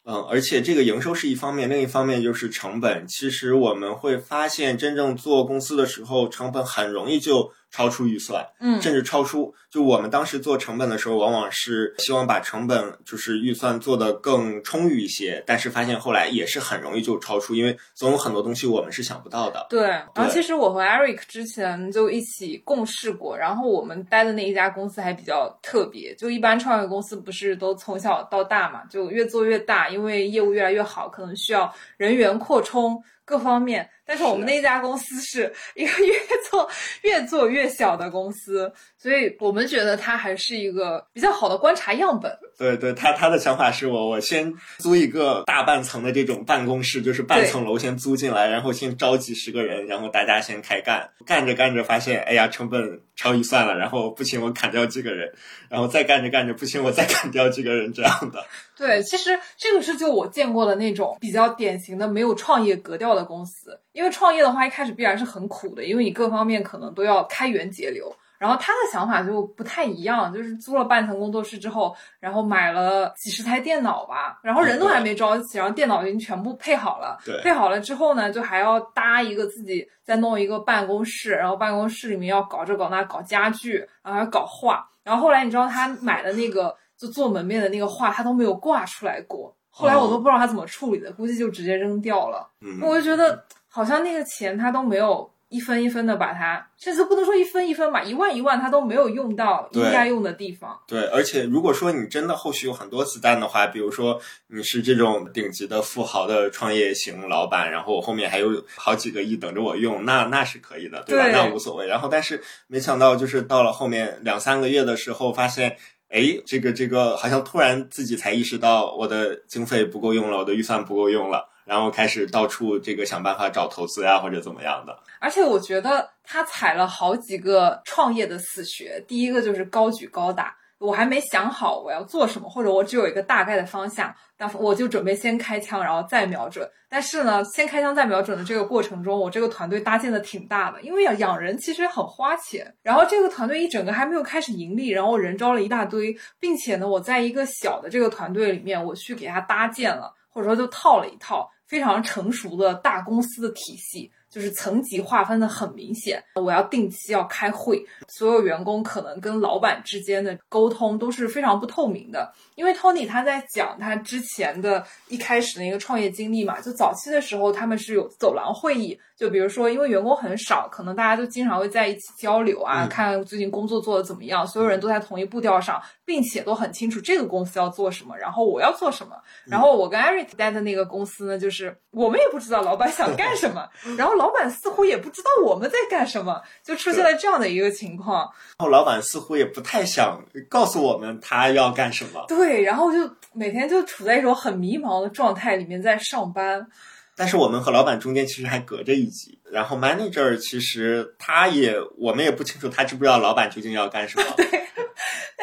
[0.05, 3.07] 嗯，而且这个营收是一方面，另一方面就是成本。
[3.09, 7.51] 其实我们会发现，真正做公司的时候，成本很容易就。
[7.75, 9.53] 超出预算，嗯，甚至超出。
[9.69, 19.67] 就我们当时做成本的时候，往往是希望把成本就是预算做得更充裕一些，但是发现后来也是很容易就超出，因为总有很多东西我们是想不到的。
[19.69, 33.03] 对，然后其实我和 Eric 之前就一起共事过，然后我们待的那一家公司还比较特别，就一般创业公司不是都从小到大嘛，就越做越大，因为业务越来越好，可能需要人员扩充。
[33.25, 36.15] 各方面，但是我们那家公司是一个 越
[36.51, 36.71] 做
[37.03, 38.73] 越做越小的公司，
[39.05, 42.35] 所以我们觉得他还是一个比较好的观察样本。
[42.57, 55.31] 对对，他他的想法是我我先租一个大半层的这种办公室，就是半层楼先租进来，然后先招几十个人，然后大家先开干，干着干着发现，哎呀，成本超预算了，然后不行，我砍掉几个人，
[55.69, 58.43] 然后再干着干着不行，我再砍掉几个人，这样的。
[58.75, 68.11] 对，其实这个是就我见过的那种比较典型的没有创业格调的公司，因为创业的话一开始必然是很苦的，因为你各方面可能都要开源节流。
[68.45, 77.17] 然后他的想法就不太一样，就是租了半层工作室之后，然后买了几十台电脑吧，然后人都还没招齐，然后电脑已经全部配好了。
[77.25, 84.87] 对，配好了之后呢，就还要搭一个自己再弄一个办公室，然后办公室里面要搞这搞那，搞家具，然后还要搞画。
[85.03, 89.57] 然后后来你知道他买的那个就做门面的那个画，他都没有挂出来过。
[89.71, 92.47] 后来我都不知道他怎么处理的，估计就直接扔掉了。
[92.61, 95.33] 嗯，我就觉得好像那个钱他都没有。
[95.55, 100.77] 一分一分的把它，甚至不能说一分一分吧，一万一万它都没有用到应该用的地方。
[100.89, 111.29] 对，而且如果说你真的后续有很多子弹的话，比如说你是这种顶级的富豪的创业型老板，然后我后面还有好几个亿等着我用，那那是可以的，对吧？
[111.31, 111.87] 那无所谓。
[111.87, 115.77] 然后，但是没想到就是到了后面两三个月的时候，发现，
[116.09, 121.49] 哎，这个这个好像突然自己才意识到我的经费不够用了，我的预算不够用了。
[121.65, 124.99] 然后开始到处这个想办法找投资呀，或者怎么样的。
[125.21, 129.03] 而且我觉得他踩了好几个创业的死穴。
[129.09, 136.69] 第一个就是高举高打，我还没想好我要做什么，或者我只有一个大概的方向，但我就准备先开枪，然后再瞄准。
[136.91, 142.73] 但是呢，先开枪再瞄准的这个过程中，我这个团队搭建的挺大的，因为养养人其实很花钱。
[142.83, 151.51] 然后这个团队一整个还没有开始盈利，然后人招了一大堆，并且呢，我在一个小的这个团队里面，我去给他搭建了，或者说就套了一套。
[151.75, 154.09] 非常成熟的大公司的体系。
[154.35, 162.33] 就是层级划分的很明显，我要定期要开会，所有员工可能跟老板之间的沟通都是非常不透明的。
[162.57, 179.15] 因为 Tony 他在讲他之前的一开始的一个创业经历嘛，就早期的时候他们是有走廊会议，就比如说因为员工很少，可能大家都经常会在一起交流啊，看最近工作做的怎么样，所有人都在同一步调上，并且都很清楚这个公司要做什么，然后我要做什么。
[179.47, 183.65] 然后我跟 Eric 待的那个公司呢，就是我们也不知道老板想干什么，
[183.97, 184.24] 然后老。
[184.25, 188.21] 老板似乎也不知道我们在干什么，就出现了这样的一个情况。
[188.59, 192.25] 然后老板似乎也不太想告诉我们他要干什么。
[192.27, 192.99] 对，然后就
[193.35, 196.67] 每天就处在一种很迷茫的状态里面在上班。
[197.15, 199.39] 但是我们和老板中间其实还隔着一级。
[199.53, 204.25] 然后 manager 其实他也我们也不清楚他知不知道老板究竟要干什么。
[204.39, 204.47] 对。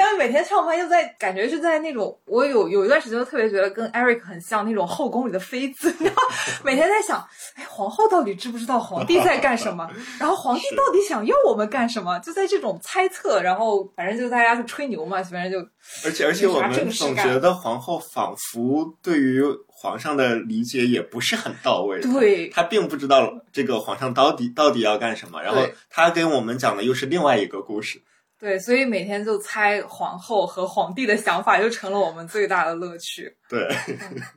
[0.03, 6.23] 但是每天上班又在感觉是在那种，我有有一段时间特别觉得跟 Eric 很像那种后宫里的妃子， 然后
[6.63, 9.87] 每天在想，哎，皇后到底知不知道皇帝在干什么？
[10.19, 12.17] 然后皇帝到底想要我们干什么？
[12.17, 15.59] 就在这种猜测，然后反正就大家就吹牛嘛，反正就。
[16.03, 25.61] 而且而且我们总觉得皇后仿佛对于皇上的理解也不是很到位，对，她并不知道这个皇上到底到底要干什么，然后
[25.91, 28.01] 她跟我们讲的又是另外一个故事。
[28.41, 33.31] 对，所以每天就猜皇后和皇帝的想法，就成了我们最大的乐趣。
[33.47, 33.67] 对，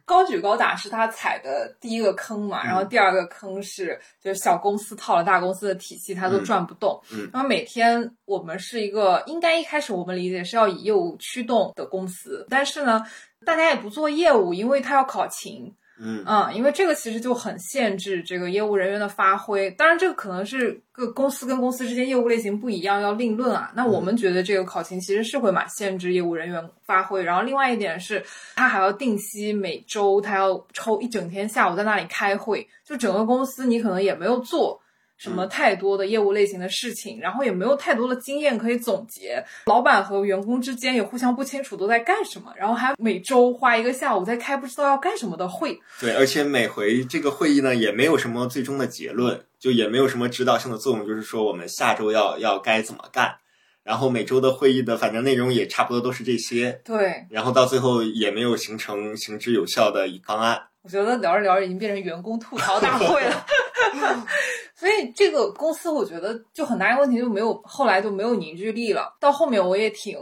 [0.04, 7.00] 高举高打是他踩的第一个坑嘛，然后第二个坑是就是小公司套了大公司的体系，他都转不动。
[7.10, 13.02] 嗯，然后每天我们是一个应该一开始我们理解是要以业务驱动的公司，但是呢，
[13.46, 15.74] 大家也不做业务，因为他要考勤。
[15.98, 19.70] 嗯因为这个其实就很限制这个业务人员的发挥。
[19.72, 23.70] 当然，这个可能是各公司跟公司之间业务类型不一样，要另论啊。
[23.76, 27.22] 那我们觉得这个考勤其实是会蛮限制业务人员发挥。
[27.22, 28.24] 然后另外一点是，
[28.56, 34.80] 他还要定期每周他要抽一整天下午在那里开会，就整个公司你可能也没有做。
[35.16, 45.78] 什么太多的业务类型的事情，然后也没有太多的经验可以总结，老板和员工之间也互相不清楚都在干什么，然后还每周花一个下午在开不知道要干什么的会。
[46.00, 53.36] 对，而且每回这个会议呢，也没有什么最终的结论，就也没有什么指导性的作用，就是说我们下周要要该怎么干。
[53.82, 56.80] 然后每周的会议的反正内容也差不多都是这些。
[56.82, 57.26] 对。
[57.28, 60.62] 然后到最后也没有形成行之有效的方案。
[60.80, 63.46] 我觉得聊着聊着已经变成员工吐槽大会了。
[64.84, 69.16] 所以这个公司我觉得就很大一个问题就没有后来就没有凝聚力了。
[69.18, 70.18] 到后面我也挺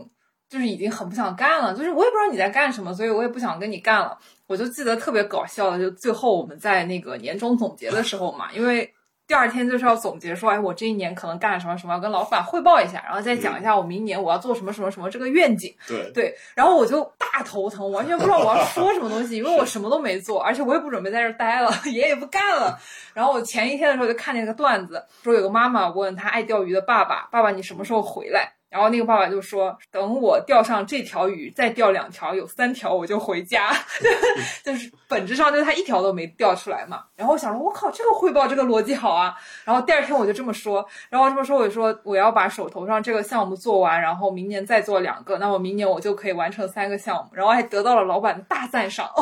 [0.49, 4.17] 就是已经很不想干了，就是我也不知道你在干什么，所以我也不想跟你干了。
[4.47, 8.89] 我就记得特别搞笑的，就最后我们在那个年终总结的时候嘛，因为。
[9.27, 15.75] 第二天就是要总结说，哎，我这一年可能干了什么什么，要跟老板汇报一下，然后再讲一下我明年我要做什么什么什么这个愿景。
[15.89, 22.79] 对对，然后我就大头疼，完全不知道我要说什么东西，因为我什么都没做，而且我也不准备在这待了， 爷也不干了。
[23.15, 33.71] 然后我前一天的时候就看见一个段子，说有个妈妈问他爱钓鱼的爸爸：“爸爸，你什么时候回来？”然后那个爸爸就说：“等我钓上这条鱼，再钓两条，有三条我就回家。
[34.65, 37.05] ”就是本质上就是他一条都没钓出来嘛。
[37.15, 49.11] 然后我想说：“我靠，这个汇报这个逻辑好啊！”然后第二天我就这么说，然后这么说我就说我要把手头上这个项目做完，然后明年再做两个，那么明年我就可以完成三个项目，然后还得到了老板的大赞赏。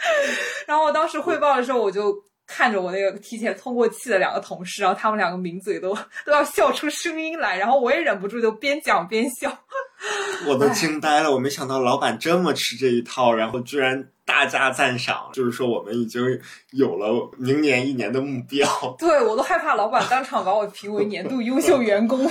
[0.66, 2.14] 然后我当时汇报的时候，我就。
[2.52, 5.96] 看着我那个提前通过气的两个同事，然后他们两个抿嘴都
[6.26, 9.56] 都要笑出声音来，然后我也忍不住就边讲边笑。
[10.48, 16.40] 我都惊呆了，我没想到老板这么吃这一套，然后居然大加赞赏，就是说我们已经
[16.72, 18.66] 有了明年一年的目标。
[18.98, 22.28] 对我都害怕老板当场把我评为年度优秀员工。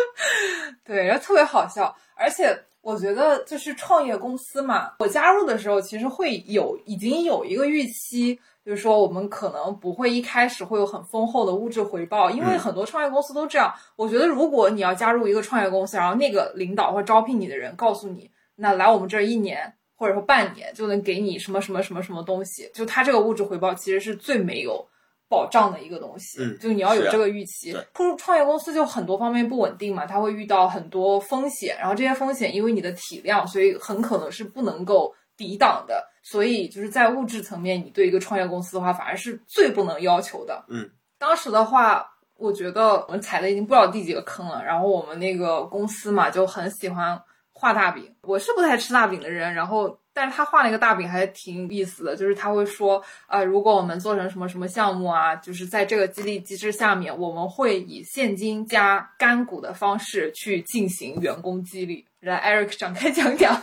[0.82, 8.40] 对，然后特别好笑，而且我觉得就是创业公司嘛，我加入的时候其实会有已经有一个预期。
[8.64, 13.74] 就是说，我们可能不会一开始会有很丰厚的物质回报，因为很多创业公司都这样。
[13.96, 24.86] 我觉得，如果你要加入一个创业公司，然后那个领导或招聘你的人告诉你，那来我们这儿一年或者说半年就能给你什么什么什么什么东西，就他这个物质回报其实是最没有
[25.28, 26.40] 保障的一个东西。
[26.40, 27.74] 嗯，就你要有这个预期。
[28.18, 36.08] 创业公司就很多方面不稳定嘛，他会遇到很多风险，然后这些风险因为你的体量，所以很可能是不能够抵挡的。
[36.24, 40.64] 所以就是在物质层面，你对一个创业公司的话，反而是最不能要求的。
[40.68, 44.64] 嗯，当时的话，我觉得我们踩的已经不知道第几个坑了。
[44.64, 47.20] 然后我们那个公司嘛，就很喜欢
[47.52, 48.14] 画大饼。
[48.22, 62.06] 我是不太吃大饼的人，然后但是他画那个大饼还挺有意思的，就是他会说，呃，如果我们做成什么什么项目啊，就是在这个激励机制下面，我们会以现金加干股的方式去进行员工激励。
[62.20, 63.60] 来，Eric 展开讲讲。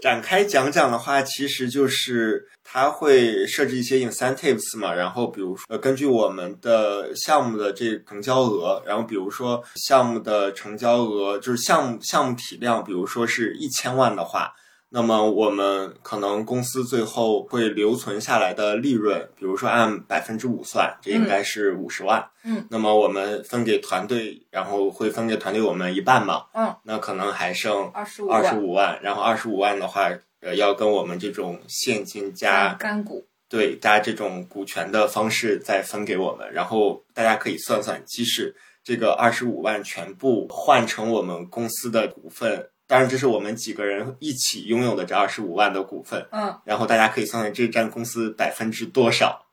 [0.00, 14.52] 展开讲讲的话，其实就是他会设置一些 incentives 嘛，然后比如说，根据我们的项目的这成交额，然后比如说项目的成交额就是项目项目体量，比如说是一千万的话。
[14.94, 22.22] 那么我们可能公司最后会留存下来的利润，比如说按百分之五算，这应该是五十万。
[22.44, 26.44] 嗯，那么我们分给团队，然后会分给团队我们一半嘛？
[26.52, 30.10] 嗯，那可能还剩二十五二十五万，然后二十五万的话，
[30.42, 42.68] 呃，要跟我们这种现金加干股，对，加这种股权的方式再分给我们，然后大家可以算算，即使这个二十五万全部换成我们公司的股份。
[42.92, 46.26] 当然，这是我们几个人一起拥有的这二十五万的股份。
[46.30, 49.46] 嗯，然后大家可以算算这占公司百分之多少？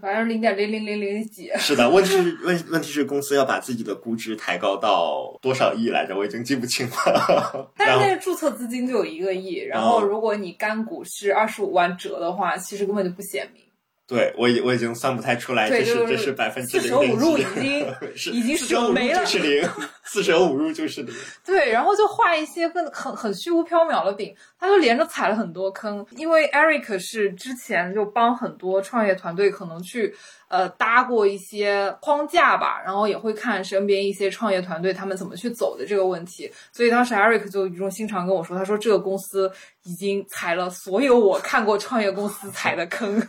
[0.00, 1.50] 反正零点零零零零几。
[1.58, 6.16] 是的，问题是问问题是公司要把自己的估值抬高到多少亿来着？
[6.16, 7.70] 我已经记不清了。
[7.76, 13.62] 但是那个注册资金就有一个亿，然后如果你干股是二十五万折的话，其实根本就不显明。
[14.06, 17.86] 对我已我已经算不太出来，这是这是百分之零 四舍五入已经
[18.32, 19.68] 已经舍没了，是零，
[20.04, 21.14] 四舍五入就是零。
[21.44, 26.06] 对，然后就画一些更很很虚无缥缈的饼，他就连着踩了很多坑。
[26.12, 30.14] 因为 Eric 是之前就帮很多创业团队可能去。
[30.48, 36.50] 呃，搭过一些框架吧，然后也会看身边一些创业团队他们怎么去走的这个问题。
[36.72, 39.50] 所以当时 Eric 就语重心长跟我说：“他说这个公司
[39.84, 43.20] 已经踩了所有我看过创业公司踩的坑。”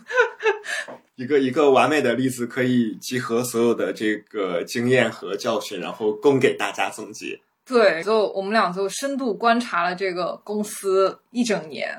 [1.16, 7.40] 一个一个完美的例子，可以集合所有的这个经验和教训，然后供给大家总结。
[7.66, 11.98] 对，就我们俩就深度观察了这个公司一整年。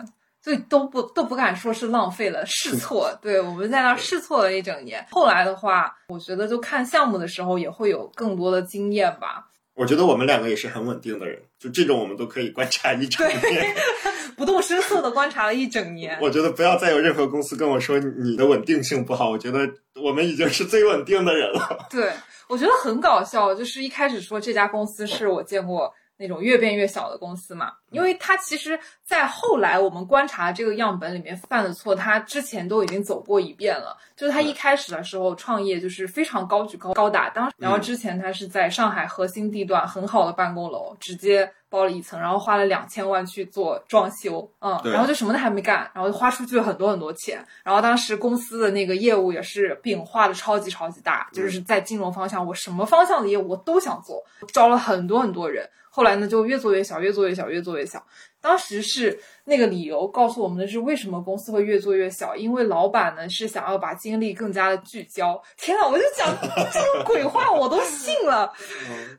[0.49, 5.07] 对，都不都不敢说是浪费了试错，对，我们在那试错了一整年。
[5.11, 9.47] 后来的话，我觉得就看项目的时候也会有更多的经验吧。
[9.75, 13.77] 我觉得我们两个也是很稳定的人，就这种我们都可以观察一整年，
[14.39, 16.19] 不动声色的观察了一整年。
[16.23, 19.69] 我觉得不要再有任何公司跟我说你的稳定性不好，我觉得
[20.03, 21.87] 我们已经是最稳定的人了。
[21.91, 22.11] 对，
[22.49, 25.93] 我觉得很搞笑，就是一开始说这家公司是我见过。
[26.19, 33.97] 那种越变越小的公司嘛，因为他其实，在后来我们观察这个样本里面犯的错，他之前都已经走过一遍了。
[34.17, 47.45] 就是他一开始的时候创业就是非常高举高高打，当然后之前他是在上海核心地段很好的办公楼，直接包了一层，然后花了两千万去做装修，嗯，然后就什么都还没干，然后就花出去了很多很多钱。
[47.63, 55.69] 然后当时公司的那个业务也是饼画的超级超级大，就是在金融方向，我什么方向的业务我都想做，招了很多很多人。
[55.91, 58.05] 后来呢，就越做越小，越做越小，越做越小。
[58.41, 62.37] 当时是那个理由告诉我们的是，为什么公司会越做越小？
[62.37, 65.41] 因为老板呢是想要把精力更加的聚焦。
[65.57, 66.33] 天啊，我就讲
[66.73, 68.53] 这种鬼话，我都信了。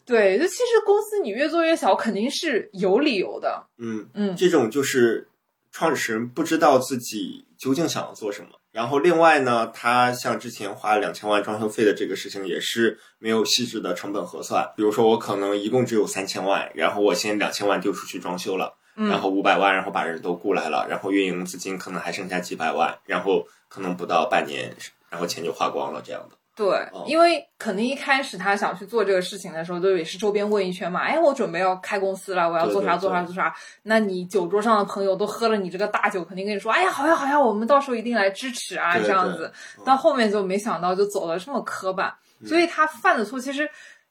[0.05, 3.67] 对，就其实公司你越做越小，肯定是有理由的。
[3.78, 5.28] 嗯嗯，这种就是
[5.72, 8.49] 创始人不知道自己究竟想要做什么。
[8.72, 14.72] 然后另外呢，他像之前花两千万装修费的这个事情，也是没有细致的成本核算。
[14.78, 18.78] 比如说，我可能一共只有三千万，然后我先两千万丢出去装修了，
[19.08, 24.76] 然后五百万，然后把人都雇来了，然后运营资金可能还剩下几百万，然后可能不到半年，
[25.10, 26.36] 然后钱就花光了这样的。
[26.56, 31.00] 对，因为肯定一开始他想去做这个事情的时候，都也是周边问一圈嘛。
[31.00, 33.56] 哎，我准备要开公司了，我要做啥做啥做啥。
[33.84, 39.50] 那你酒桌上的朋友都喝了你这个大酒，肯定跟你说，哎呀，好呀好呀，我们到时候一定来支持啊，这样子。
[39.86, 42.12] 到后面就没想到就走的这么磕绊，
[42.45, 43.70] 所以他犯的错其实。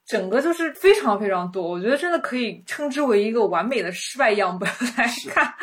[0.09, 5.55] 整个就是非常非常多，我觉得真的可以称之为一个完美的失败样本来看。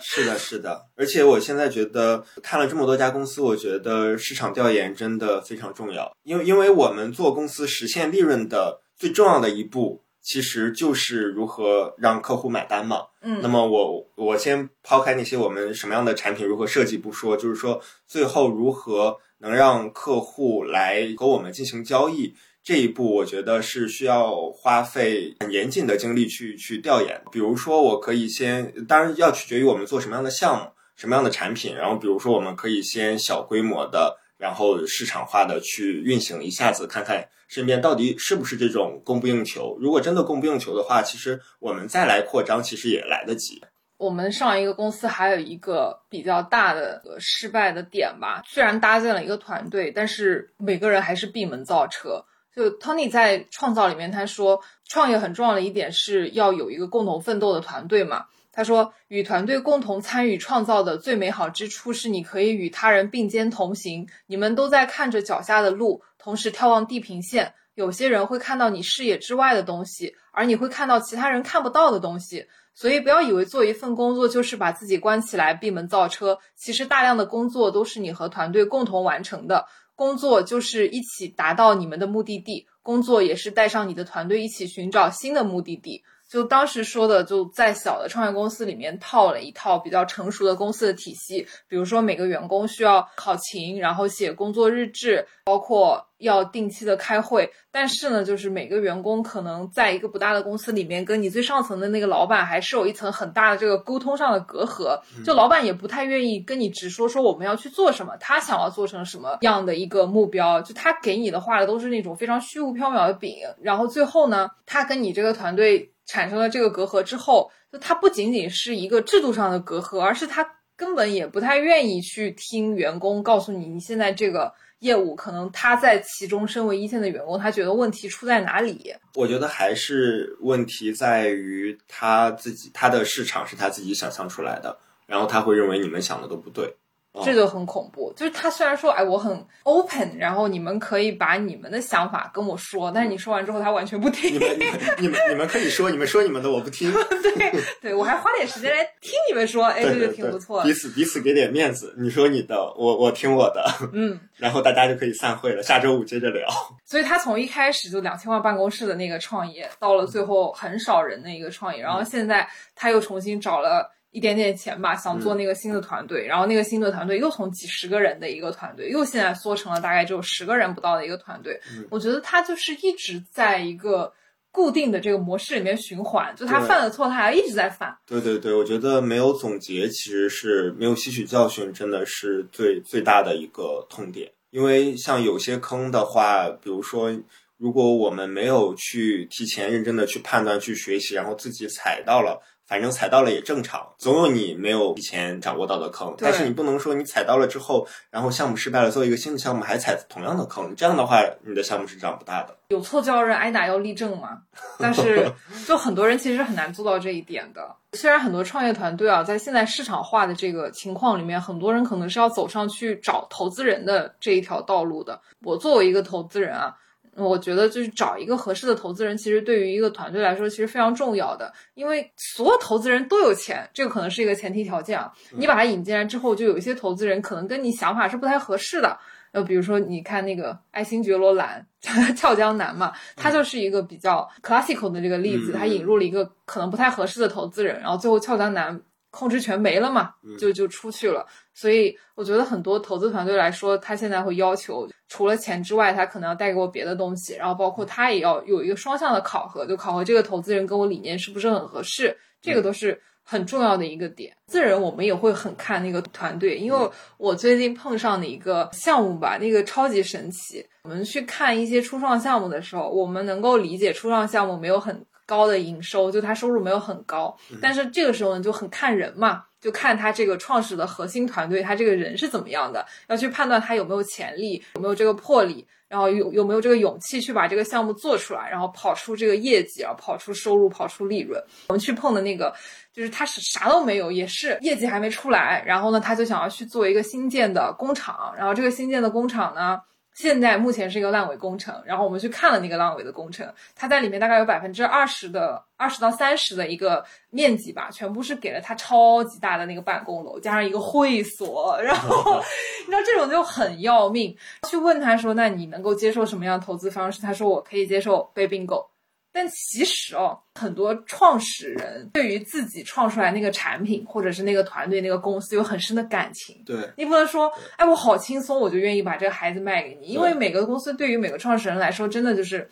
[0.00, 13.02] 是的，是的，而且我现在觉得看了这么多家公司，我觉得市场调研真的非常重要，因为因为我们做公司实现利润的最重要的一步，其实就是如何让客户买单嘛。
[13.20, 22.34] 嗯，那么我我先抛开那些我们什么样的产品如何设计不说，就是说最后如何能让客户来和我们进行交易。
[22.64, 27.20] 这一步我觉得是需要花费很严谨的精力去去调研。
[27.32, 31.74] 比如说，我可以先，当然要取决于我们做什么样的项目、什么样的产品。
[31.74, 39.76] 然后，比如说，我们可以先小规模的，然后市场化的去运行一下子，看看身边到底是不是这种供不应求。
[39.80, 43.60] 如果真的供不应求的话，其实我们再来扩张，其实也来得及。
[43.98, 52.24] 我们上一个公司还有一个比较大的失败的点吧，虽然搭建了一个团队，但是每个人还是闭门造车。
[52.54, 58.26] 就 Tony 在创造里面，他说创业很重要的一点是要有一个共同奋斗的团队嘛。
[58.54, 67.54] 他说，与团队共同参与创造的最美好之处是，你可以与他人并肩同行，你们都在看着脚下的路，同时眺望地平线。
[67.74, 72.46] 有些人会看到你视野之外的东西，而你会看到其他人看不到的东西。
[72.74, 79.64] 所以，不要以为做一份工作就是把自己关起来闭门造车，其实大量的工作都是你和团队共同完成的。
[79.94, 86.02] 工作就是一起达到你们的目的地，工作也是带上你的团队一起寻找新的目的地。
[86.32, 97.52] 就当时说的，就在小的创业公司里面套了一套比较成熟的公司的体系，比如说每个员工需要考勤，然后写工作日志，包括要定期的开会。
[97.70, 105.00] 但是呢，就是每个员工可能在一个不大的公司里面，跟你最上层的那个老板还是有一层很大的这个沟通上的隔阂。
[105.24, 113.36] 就老板也不太愿意跟你直说说我们要去做什么，他想要做成什么样的一个目标，就他给你的画的都是那种非常虚无缥缈的饼。
[113.60, 115.91] 然后最后呢，他跟你这个团队。
[116.06, 120.46] 产生了这个隔阂之后，就他不仅仅是一个制度上的隔阂，而是他
[120.76, 128.94] 根本也不太愿意去听员工告诉你，你现在这个业务可能他在其中身为一线的员工，他觉得问题出在哪里？
[129.14, 134.76] 我觉得还是问题在于他自己，他的市场是他自己想象出来的，
[135.06, 136.74] 然后他会认为你们想的都不对。
[137.22, 144.32] 这就很恐怖，就是他虽然说，哎，我很 open，然后你们可以把你们的想法跟我说，但是你说完之后，他完全不听。
[144.32, 144.58] 你们、
[144.98, 146.90] 你们、你们、可以说，你们说你们的，我不听。
[147.22, 147.52] 对，
[147.82, 150.62] 对我还花点时间来听你们说，哎，这就挺不错。
[150.62, 156.48] 彼此彼此给点面子，你说你的，我我听我的，嗯，然后大家就可以散会了，下周五接着聊。
[156.86, 163.90] 所以他从一开始就两千万办公室的那个创业，到了最后很少人的一个创业，然后现在他又重新找了。
[164.12, 171.58] 一点点钱吧，想做那个新的团队，然后那个新的团队又从几十个人的一个团队，又现在缩成了大概只有十个人不到的一个团队。
[171.90, 174.12] 我觉得他就是一直在一个
[174.50, 177.96] 固定的这个模式里面循环，就他犯了错，他还一直在犯。
[178.06, 184.30] 对对对，我觉得没有总结，其实是没有吸取教训，真的是最最大的一个痛点。
[184.50, 187.10] 因为像有些坑的话，比如说，
[187.56, 192.42] 如果我们没有去提前认真的去判断、去学习，然后自己踩到了。
[192.66, 196.14] 反正踩到了也正常，总有你没有以前掌握到的坑。
[196.18, 202.56] 但是你不能说你踩到了之后，然后项目失败了，做一个新的项目还踩同样的坑，这样的话你的项目是长不大的。
[202.68, 204.38] 有错就要认，挨打要立正嘛。
[204.78, 205.30] 但是
[205.66, 207.76] 就很多人其实很难做到这一点的。
[207.92, 215.20] 虽然很多创业团队啊，在现在市场化的这个情况里面，很多人可能是要走上去找投资人的这一条道路的。
[215.42, 216.74] 我作为一个投资人啊。
[217.16, 221.52] 我觉得就是找一个合适的投资人，其实对于一个团队来说，其实非常重要的。
[221.74, 225.12] 因为所有投资人都有钱，这个可能是一个前提条件啊。
[225.30, 228.98] 你把他引进来之后，就有一些投资人可能跟你想法是不太合适的。
[229.32, 231.66] 呃，比如说你看那个爱新觉罗兰、
[232.16, 235.52] 俏江南嘛，他就是一个比较 classical 的这个例子。
[235.52, 238.80] 他引入了一个可能不太合适的投资人，然后最后俏江南。
[239.14, 241.26] 控制权没了嘛，就就出去了。
[241.54, 252.16] 所以我觉得很多投资团队来说，他现在会要求除了钱之外，他可能要带给我别的东西，然后包括他也要有一个双向的考核，就考核这个投资人跟我理念是不是很合适。
[252.40, 254.36] 这个都是很重要的一个点。
[254.46, 260.66] 自人我们也会很看那个团队，因为我最近碰上的一个项目吧，那个超级神奇。
[260.82, 269.44] 我们去看一些初创项目的时候，我们能够理解初创项目没有很高的营收，就它收入没有很高，但是这个时候呢就很看人嘛。
[269.62, 281.40] 就看他这个创始的核心团队，他这个人是怎么样的，要去判断他有没有潜力，有没有这个魄力，然后有有没有这个勇气去把这个项目做出来，然后跑出这个业绩，然后跑出收入，跑出利润。
[281.68, 282.52] 我们去碰的那个，
[282.92, 289.80] 就是他是啥都没有，也是业绩还没出来，然后呢，他就想要去做一个新建的工厂，然后这个新建的工厂呢。
[290.14, 302.40] 现在目前是一个烂尾工程，然后我们去看了那个烂尾的工程，它在里面大概有百分之二十的二十到三十的一个面积吧，全部是给了它超级大的那个办公楼，加上一个会所，然后
[302.84, 304.36] 你知道这种就很要命。
[304.68, 307.20] 去问他说，那你能够接受什么样的投资方式？
[307.22, 308.91] 他说我可以接受被并购。
[309.34, 316.62] 但其实哦，很多创始人对于自己创出来那个产品，或者是那个团队、那个公司有很深的感情。
[316.66, 320.08] 对你不能说，哎，我好轻松，我就愿意把这个孩子卖给你。
[320.08, 322.68] 因为每个公司对于每个创始人来说，真的就是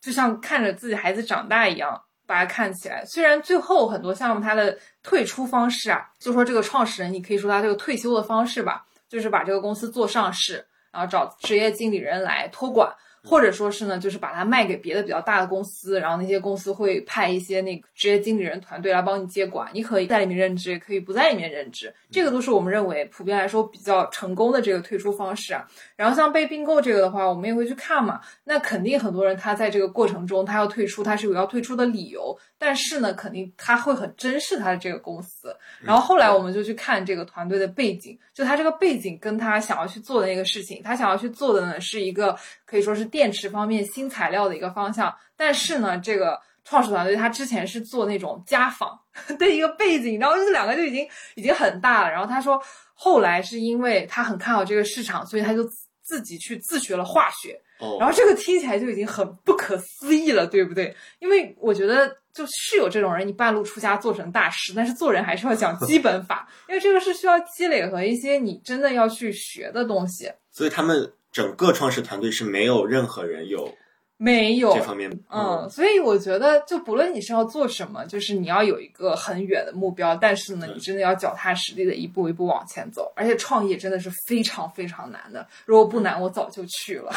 [0.00, 3.04] 就像看着自己孩子长大一样，把它看起来。
[3.06, 12.94] 虽然最后很多项目它的退出方式啊，就说这个创始人，你可以说他这个退休的方式吧，就是把这个公司做上市，然后找职业经理人来托管。
[13.24, 25.66] 或者说是呢，就是把它卖给别的比较大的公司，然后那些公司会派一些那个职业经理人团队来帮你接管，你可以在里面任职，也可以不在里面任职，这个都是我们认为普遍来说比较成功的这个退出方式啊。
[25.96, 35.43] 然后像被并购这个的话，我们也会去看嘛，那肯定很多人他在这个过程中他要退出，他是有要退出的理由，但是呢，肯定他会很珍视他的这个公司。
[35.82, 45.14] 然后后来我们就去看这个团队的背景，就他这个背景跟他想要去做的那个事情，他想要去做的呢是一个可以说是电池方面新材料的一个方向。
[45.36, 48.98] 但是呢，这个创始团队他之前是做那种家纺
[49.38, 52.10] 的一个背景，然后这两个就已经已经很大了。
[52.10, 52.62] 然后他说，
[52.94, 55.62] 后来是因为他很看好这个市场，所以他就
[56.02, 57.60] 自己去自学了化学。
[57.98, 60.96] 然后这个听起来就已经很不可思议了，对不对？
[61.18, 70.30] 因为我觉得就是有这种人，你半路出家做成大师，但是做人还是要讲基本法， 因为这个是需要积累和一些你真的要去学的东西。
[70.50, 73.72] 所以他们整个创始团队是没有任何人有。
[74.16, 83.12] 没有这方面，嗯，所以我觉得，就不论你是要做什么，就是你要有一个很远的目标，但是呢，你真的要脚踏实地的一步一步往前走。
[83.16, 87.12] 而且创业真的是非常非常难的，如果不难，我早就去了。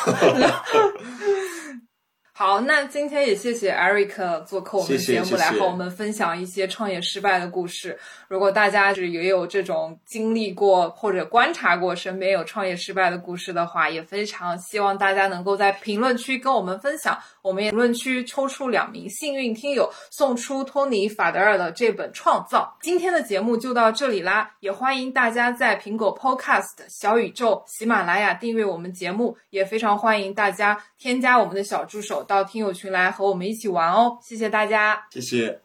[2.39, 7.97] 好，那今天也谢谢 Eric 做客我们节目，来和我们分享一些创业失败的故事。
[8.27, 17.17] 如果大家是也有这种经历过或者观察过身边有创业失败的故事的话，也非常希望大家能够在评论区跟我们分享。
[17.41, 22.71] 我们也评论区抽出两名幸运听友，送出托尼·法德尔的这本《创造》。
[22.83, 34.19] 今天的节目就到这里啦，也欢迎大家在苹果 Podcast、小宇宙、喜马拉雅订阅我们节目，也非常欢迎大家添加我们的小助手到听友群来和我们一起玩哦。
[34.21, 35.55] 谢谢大家，谢谢。